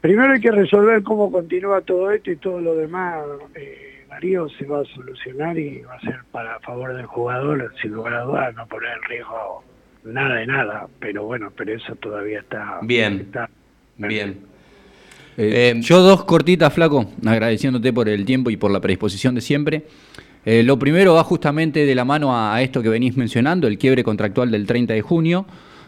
Primero 0.00 0.32
hay 0.32 0.40
que 0.40 0.52
resolver 0.52 1.02
cómo 1.02 1.32
continúa 1.32 1.80
todo 1.80 2.08
esto 2.12 2.30
y 2.30 2.36
todo 2.36 2.60
lo 2.60 2.76
demás. 2.76 3.16
Eh 3.56 3.83
Se 4.20 4.66
va 4.66 4.80
a 4.80 4.84
solucionar 4.84 5.58
y 5.58 5.82
va 5.82 5.94
a 5.94 6.00
ser 6.00 6.20
para 6.30 6.58
favor 6.60 6.94
del 6.96 7.06
jugador, 7.06 7.72
sin 7.82 7.92
lugar 7.92 8.14
a 8.14 8.20
dudas, 8.22 8.54
no 8.54 8.66
poner 8.66 8.90
en 8.92 9.02
riesgo 9.08 9.64
nada 10.04 10.36
de 10.36 10.46
nada, 10.46 10.86
pero 10.98 11.24
bueno, 11.24 11.52
pero 11.56 11.74
eso 11.74 11.94
todavía 11.96 12.40
está 12.40 12.78
bien. 12.82 13.30
bien. 13.96 14.38
Eh, 15.36 15.72
eh, 15.76 15.80
yo 15.80 16.00
dos 16.00 16.24
cortitas, 16.24 16.72
Flaco, 16.72 17.06
agradeciéndote 17.26 17.92
por 17.92 18.08
el 18.08 18.24
tiempo 18.24 18.50
y 18.50 18.56
por 18.56 18.70
la 18.70 18.80
predisposición 18.80 19.34
de 19.34 19.40
siempre. 19.40 19.84
Eh, 20.44 20.62
lo 20.62 20.78
primero 20.78 21.14
va 21.14 21.24
justamente 21.24 21.86
de 21.86 21.94
la 21.94 22.04
mano 22.04 22.36
a, 22.36 22.54
a, 22.54 22.62
esto 22.62 22.82
que 22.82 22.88
venís 22.88 23.16
mencionando, 23.16 23.66
el 23.66 23.78
quiebre 23.78 24.04
contractual 24.04 24.50
del 24.50 24.66
30 24.66 24.94
de 24.94 25.02
junio 25.02 25.46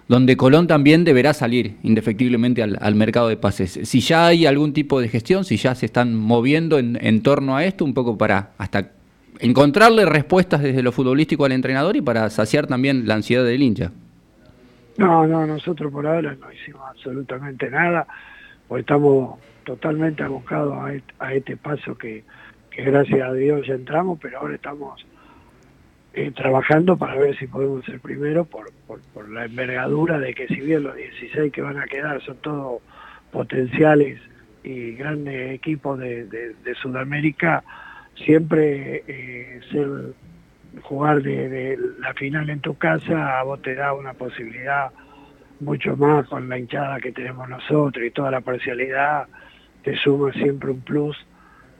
donde 0.08 0.36
Colón 0.36 0.66
también 0.66 1.04
deberá 1.04 1.34
salir 1.34 1.76
indefectiblemente 1.82 2.62
al, 2.62 2.94
mercado 2.94 3.28
de 3.28 3.36
pases. 3.36 3.80
Si 3.82 4.00
ya 4.00 4.26
hay 4.26 4.46
algún 4.46 4.72
tipo 4.72 5.00
de 5.00 5.08
gestión, 5.08 5.44
si 5.44 5.56
ya 5.56 5.74
se 5.74 5.86
están 5.86 6.14
moviendo 6.14 6.78
en, 6.78 7.22
torno 7.22 7.56
a 7.56 7.64
esto, 7.64 7.84
un 7.84 7.94
poco 7.94 8.16
para 8.16 8.50
hasta 8.58 8.92
encontrarle 9.40 10.06
respuestas 10.06 10.62
desde 10.62 10.82
lo 10.82 10.92
futbolístico 10.92 11.44
al 11.44 11.52
entrenador 11.52 11.96
y 11.96 12.02
para 12.02 12.30
saciar 12.30 12.66
también 12.66 13.06
la 13.06 13.14
ansiedad 13.14 13.44
del 13.44 13.62
hincha. 13.62 13.90
No, 14.96 15.26
no, 15.26 15.46
nosotros 15.46 15.92
por 15.92 16.06
ahora 16.06 16.34
no 16.40 16.52
hicimos 16.52 16.82
absolutamente 16.88 17.68
nada, 17.68 18.06
estamos 18.78 19.38
totalmente 19.64 20.22
abocados 20.22 20.78
a, 21.18 21.34
este, 21.34 21.56
paso 21.56 21.98
que 21.98 22.24
gracias 22.76 23.28
a 23.28 23.32
Dios 23.34 23.66
ya 23.66 23.74
entramos, 23.74 24.18
pero 24.22 24.38
ahora 24.38 24.54
estamos 24.54 25.04
eh, 26.16 26.30
trabajando 26.30 26.96
para 26.96 27.14
ver 27.16 27.36
si 27.36 27.46
podemos 27.46 27.84
ser 27.84 28.00
primero 28.00 28.46
por, 28.46 28.72
por, 28.86 29.28
la 29.28 29.44
envergadura 29.44 30.18
de 30.18 30.32
que 30.32 30.48
si 30.48 30.62
bien 30.62 30.82
los 30.82 30.96
16 30.96 31.52
que 31.52 31.60
van 31.60 31.78
a 31.78 31.84
quedar 31.84 32.22
son 32.22 32.38
todos 32.38 32.80
potenciales 33.30 34.18
y 34.64 34.92
grandes 34.92 35.52
equipos 35.52 35.98
de, 35.98 36.24
de, 36.24 36.74
Sudamérica, 36.80 37.62
siempre 38.24 39.04
eh, 39.06 39.60
ser 39.70 40.14
jugar 40.84 41.20
de, 41.20 41.78
la 41.98 42.14
final 42.14 42.48
en 42.48 42.60
tu 42.60 42.78
casa 42.78 43.38
a 43.38 43.42
vos 43.42 43.60
te 43.60 43.74
da 43.74 43.92
una 43.92 44.14
posibilidad 44.14 44.92
mucho 45.60 45.98
más 45.98 46.26
con 46.28 46.48
la 46.48 46.58
hinchada 46.58 46.98
que 46.98 47.12
tenemos 47.12 47.46
nosotros 47.46 48.02
y 48.02 48.10
toda 48.10 48.30
la 48.30 48.40
parcialidad 48.40 49.26
te 49.84 49.94
suma 49.98 50.32
siempre 50.32 50.70
un 50.70 50.80
plus 50.80 51.14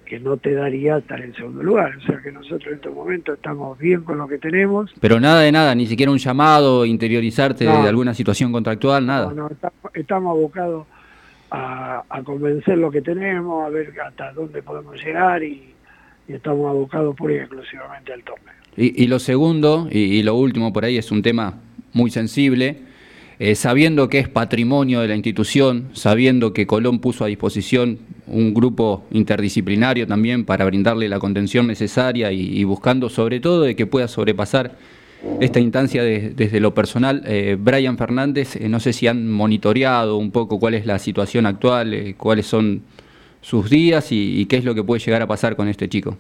que 0.07 0.21
no 0.21 0.37
te 0.37 0.55
daría 0.55 0.99
estar 0.99 1.21
en 1.21 1.35
segundo 1.35 1.63
lugar. 1.63 1.97
O 1.97 2.01
sea 2.01 2.21
que 2.23 2.33
nosotros 2.33 2.69
en 2.69 2.75
estos 2.75 2.95
momentos 2.95 3.37
estamos 3.37 3.79
bien 3.79 4.03
con 4.03 4.19
lo 4.19 4.29
que 4.29 4.39
tenemos. 4.39 4.91
Pero 5.01 5.21
nada 5.21 5.41
de 5.41 5.53
nada, 5.53 5.75
ni 5.75 5.87
siquiera 5.87 6.11
un 6.11 6.19
llamado, 6.19 6.87
interiorizarte 6.87 7.65
de 7.65 7.89
alguna 7.89 8.15
situación 8.15 8.53
contractual, 8.53 9.05
nada. 9.05 9.33
No, 9.35 9.51
estamos, 9.93 10.31
abocados 10.31 10.87
a, 11.51 12.03
convencer 12.25 12.79
lo 12.79 12.91
que 12.91 13.03
tenemos, 13.03 13.67
a 13.67 13.69
ver 13.69 13.93
hasta 14.01 14.33
dónde 14.33 14.63
podemos 14.63 14.97
llegar 15.05 15.43
y, 15.43 15.75
estamos 16.29 16.69
abocados 16.69 17.15
pura 17.15 17.35
y 17.35 17.37
exclusivamente 17.37 18.13
al 18.13 18.23
torneo. 18.25 18.55
Y, 18.77 19.07
lo 19.07 19.19
segundo, 19.19 19.89
y, 19.91 20.23
lo 20.23 20.35
último 20.35 20.73
por 20.73 20.85
ahí, 20.85 20.99
es 20.99 21.11
un 21.11 21.23
tema 21.23 21.55
muy 21.93 22.11
sensible. 22.11 22.79
Eh, 23.39 23.55
sabiendo 23.55 24.09
que 24.09 24.19
es 24.19 24.29
patrimonio 24.31 25.01
de 25.01 25.09
la 25.09 25.15
institución, 25.15 25.91
sabiendo 25.93 26.55
que 26.55 26.67
Colón 26.67 27.01
puso 27.01 27.23
a 27.23 27.27
disposición 27.27 27.99
un 28.27 28.55
grupo 28.55 29.05
interdisciplinario 29.11 30.07
también 30.07 30.47
para 30.47 30.65
brindarle 30.65 31.07
la 31.09 31.19
contención 31.19 31.67
necesaria 31.67 32.33
y, 32.33 32.65
buscando 32.65 33.11
sobre 33.11 33.39
todo 33.41 33.63
de 33.63 33.77
que 33.77 33.87
pueda 33.87 34.09
sobrepasar 34.09 34.73
esta 35.41 35.61
instancia 35.61 36.03
desde 36.03 36.61
lo 36.61 36.73
personal. 36.73 37.23
Eh, 37.27 37.59
Brian 37.61 37.99
Fernández, 37.99 38.57
eh, 38.57 38.71
no 38.71 38.81
sé 38.81 38.95
si 38.95 39.07
han 39.07 39.31
monitoreado 39.31 40.17
un 40.17 40.31
poco 40.31 40.59
cuál 40.59 40.73
es 40.73 40.87
la 40.87 40.99
situación 40.99 41.45
actual, 41.45 42.15
cuáles 42.17 42.47
son 42.47 42.83
sus 43.43 43.69
días 43.69 44.13
y, 44.13 44.47
qué 44.47 44.57
es 44.57 44.65
lo 44.65 44.75
que 44.75 44.83
puede 44.83 45.01
llegar 45.01 45.21
a 45.21 45.27
pasar 45.27 45.57
con 45.57 45.69
este 45.69 45.91
chico. 45.91 46.17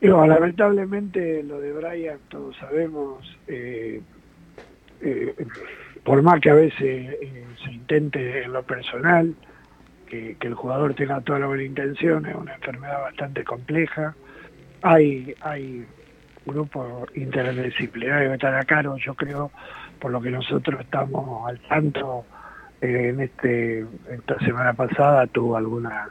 lamentablemente 0.00 1.44
lo 1.44 1.60
de 1.60 1.72
Brian 1.72 2.18
todos 2.28 2.56
sabemos, 2.56 3.24
por 6.04 6.22
más 6.22 6.40
que 6.40 6.50
a 6.50 6.54
veces 6.54 7.16
se 7.62 7.72
intente 7.72 8.42
en 8.44 8.52
lo 8.52 8.62
personal, 8.62 9.34
que, 10.06 10.36
el 10.40 10.54
jugador 10.54 10.94
tenga 10.94 11.20
toda 11.20 11.40
la 11.40 11.46
buena 11.46 11.64
intención, 11.64 12.26
es 12.26 12.34
una 12.34 12.54
enfermedad 12.54 13.02
bastante 13.02 13.44
compleja. 13.44 14.14
Hay, 14.82 15.34
hay 15.40 15.84
grupos 16.44 17.08
interdisciplinarios 17.16 18.30
que 18.30 18.34
están 18.34 18.54
a 18.54 18.64
cargo, 18.64 18.96
yo 18.96 19.14
creo, 19.14 19.50
por 19.98 20.12
lo 20.12 20.20
que 20.20 20.30
nosotros 20.30 20.80
estamos 20.80 21.48
al 21.48 21.58
tanto, 21.60 22.24
eh, 22.80 23.08
en 23.08 23.20
este 23.20 23.86
esta 24.10 24.38
semana 24.40 24.74
pasada 24.74 25.26
tuvo 25.26 25.56
algunas 25.56 26.08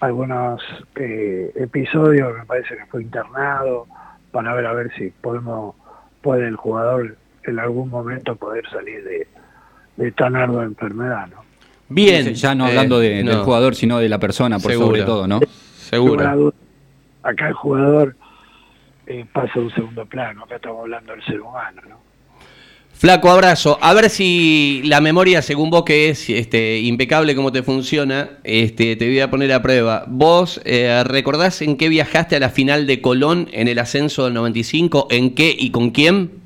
algunos 0.00 0.62
eh, 0.96 1.52
episodios, 1.54 2.36
me 2.36 2.44
parece 2.44 2.76
que 2.76 2.86
fue 2.86 3.02
internado, 3.02 3.86
para 4.32 4.54
ver 4.54 4.66
a 4.66 4.72
ver 4.72 4.92
si 4.94 5.10
podemos 5.10 5.74
puede 6.22 6.48
el 6.48 6.56
jugador 6.56 7.16
en 7.50 7.58
algún 7.58 7.90
momento 7.90 8.36
poder 8.36 8.68
salir 8.70 9.04
de, 9.04 9.26
de 9.96 10.12
tan 10.12 10.36
ardua 10.36 10.64
enfermedad, 10.64 11.28
¿no? 11.28 11.44
Bien. 11.88 12.34
Ya 12.34 12.54
no 12.54 12.66
hablando 12.66 13.00
de, 13.00 13.22
del 13.22 13.38
jugador, 13.38 13.74
sino 13.74 13.98
de 13.98 14.08
la 14.08 14.18
persona, 14.18 14.58
por 14.58 14.72
sobre 14.72 15.02
todo, 15.02 15.26
¿no? 15.26 15.40
Seguro. 15.76 16.54
Acá 17.22 17.48
el 17.48 17.54
jugador 17.54 18.16
eh, 19.06 19.26
pasa 19.30 19.52
a 19.56 19.60
un 19.60 19.70
segundo 19.74 20.06
plano, 20.06 20.44
acá 20.44 20.56
estamos 20.56 20.80
hablando 20.80 21.12
del 21.12 21.22
ser 21.24 21.40
humano, 21.40 21.82
¿no? 21.88 22.00
Flaco 22.92 23.30
abrazo. 23.30 23.78
A 23.80 23.94
ver 23.94 24.10
si 24.10 24.82
la 24.84 25.00
memoria, 25.00 25.40
según 25.40 25.70
vos 25.70 25.84
que 25.84 26.10
es 26.10 26.28
este, 26.28 26.80
impecable 26.80 27.34
como 27.34 27.50
te 27.50 27.62
funciona, 27.62 28.38
este, 28.44 28.94
te 28.94 29.06
voy 29.06 29.20
a 29.20 29.30
poner 29.30 29.52
a 29.52 29.62
prueba. 29.62 30.04
¿Vos 30.06 30.60
eh, 30.66 31.02
recordás 31.04 31.62
en 31.62 31.78
qué 31.78 31.88
viajaste 31.88 32.36
a 32.36 32.40
la 32.40 32.50
final 32.50 32.86
de 32.86 33.00
Colón 33.00 33.48
en 33.52 33.68
el 33.68 33.78
ascenso 33.78 34.26
del 34.26 34.34
95? 34.34 35.08
¿En 35.10 35.34
qué 35.34 35.56
y 35.58 35.70
con 35.70 35.90
quién? 35.90 36.39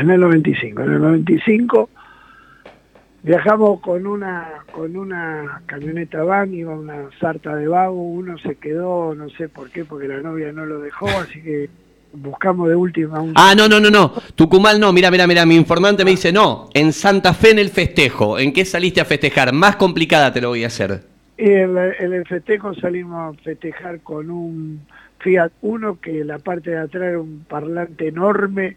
En 0.00 0.10
el 0.10 0.20
95. 0.20 0.82
En 0.82 0.92
el 0.92 1.00
95 1.00 1.90
Viajamos 3.20 3.80
con 3.80 4.06
una 4.06 4.46
con 4.72 4.96
una 4.96 5.60
camioneta 5.66 6.22
van, 6.22 6.54
iba 6.54 6.72
una 6.72 7.08
sarta 7.20 7.56
de 7.56 7.66
vago, 7.66 8.00
uno 8.00 8.38
se 8.38 8.54
quedó, 8.54 9.12
no 9.14 9.28
sé 9.30 9.48
por 9.48 9.70
qué, 9.70 9.84
porque 9.84 10.06
la 10.06 10.20
novia 10.20 10.52
no 10.52 10.64
lo 10.64 10.78
dejó, 10.80 11.08
así 11.08 11.42
que 11.42 11.68
buscamos 12.12 12.68
de 12.68 12.76
última. 12.76 13.20
Un... 13.20 13.32
Ah, 13.34 13.54
no, 13.56 13.68
no, 13.68 13.80
no, 13.80 13.90
no. 13.90 14.12
Tucumán 14.36 14.78
no, 14.78 14.92
mira, 14.92 15.10
mira, 15.10 15.26
mira, 15.26 15.44
mi 15.44 15.56
informante 15.56 16.04
me 16.04 16.12
dice, 16.12 16.32
no, 16.32 16.70
en 16.74 16.92
Santa 16.92 17.34
Fe 17.34 17.50
en 17.50 17.58
el 17.58 17.70
festejo. 17.70 18.38
¿En 18.38 18.52
qué 18.52 18.64
saliste 18.64 19.00
a 19.00 19.04
festejar? 19.04 19.52
Más 19.52 19.74
complicada 19.76 20.32
te 20.32 20.40
lo 20.40 20.50
voy 20.50 20.62
a 20.62 20.68
hacer. 20.68 21.02
Y 21.36 21.50
en, 21.50 21.74
la- 21.74 21.92
en 21.94 22.12
el 22.12 22.24
festejo 22.24 22.72
salimos 22.74 23.34
a 23.36 23.42
festejar 23.42 23.98
con 24.00 24.30
un 24.30 24.80
Fiat 25.18 25.50
Uno 25.62 25.98
que 26.00 26.24
la 26.24 26.38
parte 26.38 26.70
de 26.70 26.78
atrás 26.78 27.02
era 27.02 27.20
un 27.20 27.44
parlante 27.48 28.06
enorme 28.08 28.76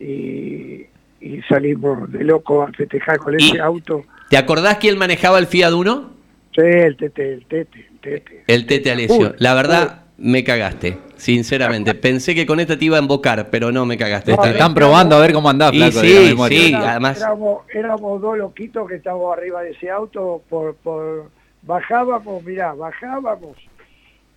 y, 0.00 0.86
y 1.20 1.40
salimos 1.48 2.10
de 2.12 2.24
loco 2.24 2.62
a 2.62 2.72
festejar 2.72 3.18
con 3.18 3.34
ese 3.34 3.60
auto. 3.60 4.04
¿Te 4.30 4.36
acordás 4.36 4.78
quién 4.78 4.98
manejaba 4.98 5.38
el 5.38 5.46
Fiat 5.46 5.72
Uno? 5.72 6.10
Sí, 6.54 6.60
el 6.62 6.96
tete, 6.96 7.34
el 7.34 7.46
tete, 7.46 7.78
el 7.90 7.98
tete. 8.00 8.44
El 8.46 8.66
Tete 8.66 8.90
Alessio. 8.92 9.34
La 9.38 9.54
verdad, 9.54 10.02
me 10.18 10.44
cagaste, 10.44 10.98
sinceramente. 11.16 11.94
Pensé 11.94 12.34
que 12.34 12.46
con 12.46 12.60
esta 12.60 12.78
te 12.78 12.84
iba 12.84 12.96
a 12.96 13.00
embocar, 13.00 13.48
pero 13.50 13.72
no 13.72 13.84
me 13.86 13.96
cagaste. 13.98 14.36
Te 14.36 14.50
están 14.50 14.72
probando 14.74 15.16
a 15.16 15.20
ver 15.20 15.32
cómo 15.32 15.50
andás, 15.50 15.72
flaco, 15.72 16.00
de 16.00 16.08
sí, 16.08 16.14
la 16.14 16.20
memoria. 16.28 16.58
sí. 16.60 16.68
Era- 16.68 16.90
además- 16.92 17.18
éramos, 17.20 17.62
éramos 17.72 18.20
dos 18.22 18.38
loquitos 18.38 18.88
que 18.88 18.94
estábamos 18.96 19.36
arriba 19.36 19.62
de 19.62 19.70
ese 19.72 19.90
auto, 19.90 20.42
por, 20.48 20.76
por 20.76 21.30
bajábamos, 21.62 22.44
mirá, 22.44 22.72
bajábamos 22.74 23.56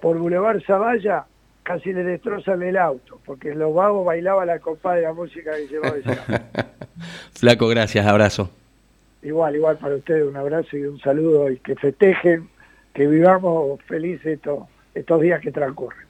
por 0.02 0.18
Boulevard 0.18 0.62
Zavalla, 0.66 1.26
casi 1.68 1.92
le 1.92 2.02
destrozan 2.02 2.64
el 2.64 2.78
auto, 2.78 3.20
porque 3.26 3.54
los 3.54 3.74
vagos 3.76 4.06
bailaban 4.06 4.48
la 4.48 4.60
copa 4.60 4.96
de 4.96 5.02
la 5.02 5.12
música 5.12 5.52
que 5.58 5.68
llevaba 5.68 5.98
ese 5.98 6.12
auto. 6.12 6.46
Flaco, 7.34 7.68
gracias, 7.68 8.08
abrazo. 8.08 8.50
Igual, 9.22 9.58
igual 9.58 9.78
para 9.78 9.96
ustedes, 9.96 10.24
un 10.24 10.38
abrazo 10.38 10.78
y 10.78 10.84
un 10.84 10.98
saludo 11.02 11.52
y 11.52 11.58
que 11.58 11.76
festejen, 11.76 12.48
que 12.94 13.06
vivamos 13.06 13.82
felices 13.84 14.26
estos, 14.28 14.60
estos 14.96 15.22
días 15.22 15.42
que 15.42 15.52
transcurren. 15.52 16.08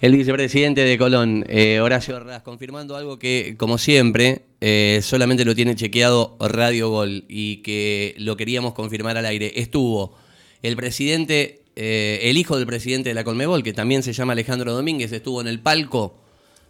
El 0.00 0.12
vicepresidente 0.12 0.82
de 0.82 0.96
Colón, 0.96 1.44
eh, 1.48 1.80
Horacio 1.80 2.16
Arras, 2.16 2.42
confirmando 2.42 2.94
algo 2.94 3.18
que, 3.18 3.56
como 3.58 3.78
siempre, 3.78 4.42
eh, 4.60 5.00
solamente 5.02 5.44
lo 5.44 5.56
tiene 5.56 5.74
chequeado 5.74 6.36
Radio 6.38 6.88
Gol 6.88 7.24
y 7.28 7.62
que 7.62 8.14
lo 8.16 8.36
queríamos 8.36 8.74
confirmar 8.74 9.16
al 9.16 9.26
aire. 9.26 9.54
Estuvo 9.56 10.16
el 10.62 10.76
presidente, 10.76 11.59
eh, 11.82 12.28
el 12.28 12.36
hijo 12.36 12.58
del 12.58 12.66
presidente 12.66 13.08
de 13.08 13.14
la 13.14 13.24
Colmebol, 13.24 13.62
que 13.62 13.72
también 13.72 14.02
se 14.02 14.12
llama 14.12 14.34
Alejandro 14.34 14.74
Domínguez, 14.74 15.12
estuvo 15.12 15.40
en 15.40 15.46
el 15.46 15.60
palco. 15.60 16.14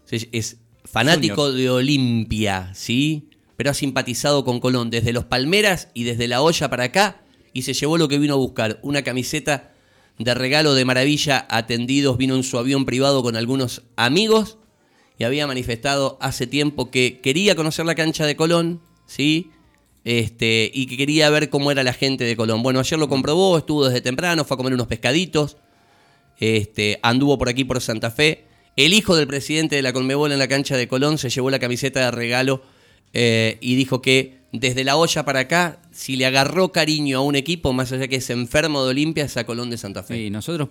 Es 0.09 0.59
fanático 0.85 1.51
de 1.51 1.69
Olimpia, 1.69 2.71
¿sí? 2.77 3.29
Pero 3.57 3.73
ha 3.73 3.75
simpatizado 3.75 4.45
con 4.45 4.61
Colón 4.61 4.89
desde 4.89 5.13
los 5.13 5.25
Palmeras 5.25 5.89
y 5.95 6.05
desde 6.05 6.29
la 6.29 6.43
olla 6.43 6.71
para 6.71 6.85
acá 6.85 7.23
y 7.53 7.63
se 7.63 7.73
llevó 7.73 7.99
lo 7.99 8.07
que 8.07 8.21
vino 8.21 8.35
a 8.35 8.37
buscar, 8.37 8.79
una 8.83 9.03
camiseta 9.03 9.73
de 10.17 10.33
regalo 10.33 10.75
de 10.75 10.85
maravilla 10.85 11.45
atendidos, 11.51 12.17
vino 12.17 12.37
en 12.37 12.45
su 12.45 12.57
avión 12.57 12.85
privado 12.85 13.25
con 13.25 13.35
algunos 13.35 13.83
amigos 13.97 14.59
y 15.19 15.25
había 15.25 15.49
manifestado 15.49 16.19
hace 16.21 16.47
tiempo 16.47 16.93
que 16.93 17.19
quería 17.21 17.57
conocer 17.57 17.85
la 17.85 17.97
cancha 17.97 18.27
de 18.27 18.37
Colón, 18.37 18.81
¿sí? 19.07 19.51
Este, 20.05 20.71
y 20.73 20.87
que 20.87 20.97
quería 20.97 21.29
ver 21.31 21.51
cómo 21.51 21.71
era 21.71 21.83
la 21.83 21.93
gente 21.93 22.25
de 22.25 22.37
Colón. 22.37 22.63
Bueno, 22.63 22.81
ayer 22.81 22.99
lo 22.99 23.09
comprobó, 23.09 23.59
estuvo 23.59 23.87
desde 23.87 24.01
temprano, 24.01 24.45
fue 24.45 24.55
a 24.55 24.59
comer 24.59 24.73
unos 24.73 24.87
pescaditos, 24.87 25.57
este, 26.39 26.99
anduvo 27.03 27.37
por 27.39 27.49
aquí 27.49 27.65
por 27.65 27.81
Santa 27.81 28.11
Fe. 28.11 28.45
El 28.77 28.95
hijo 28.95 29.15
del 29.15 29.27
presidente 29.27 29.77
de 29.77 29.83
la 29.83 29.93
Conmebol 29.93 30.33
en 30.33 30.39
la 30.39 30.49
cancha 30.49 30.77
de 30.77 30.89
Colón 30.89 31.19
se 31.19 31.29
llevó 31.29 31.51
la 31.51 31.59
camiseta 31.59 32.01
de 32.01 32.11
regalo 32.11 32.63
eh, 33.13 33.59
y 33.61 33.75
dijo 33.75 34.01
que 34.01 34.41
desde 34.53 34.83
la 34.85 34.97
olla 34.97 35.25
para 35.25 35.41
acá, 35.41 35.81
si 35.93 36.17
le 36.17 36.27
agarró 36.27 36.73
cariño 36.73 37.19
a 37.19 37.21
un 37.21 37.37
equipo, 37.37 37.73
más 37.73 37.93
allá 37.93 38.09
que 38.09 38.17
es 38.17 38.31
enfermo 38.31 38.83
de 38.85 38.91
Olimpia, 38.91 39.25
es 39.25 39.37
a 39.37 39.45
Colón 39.45 39.71
de 39.71 39.79
Santa 39.79 40.03
Fe. 40.03 40.15
Sí, 40.15 40.31
nosotros 40.31 40.69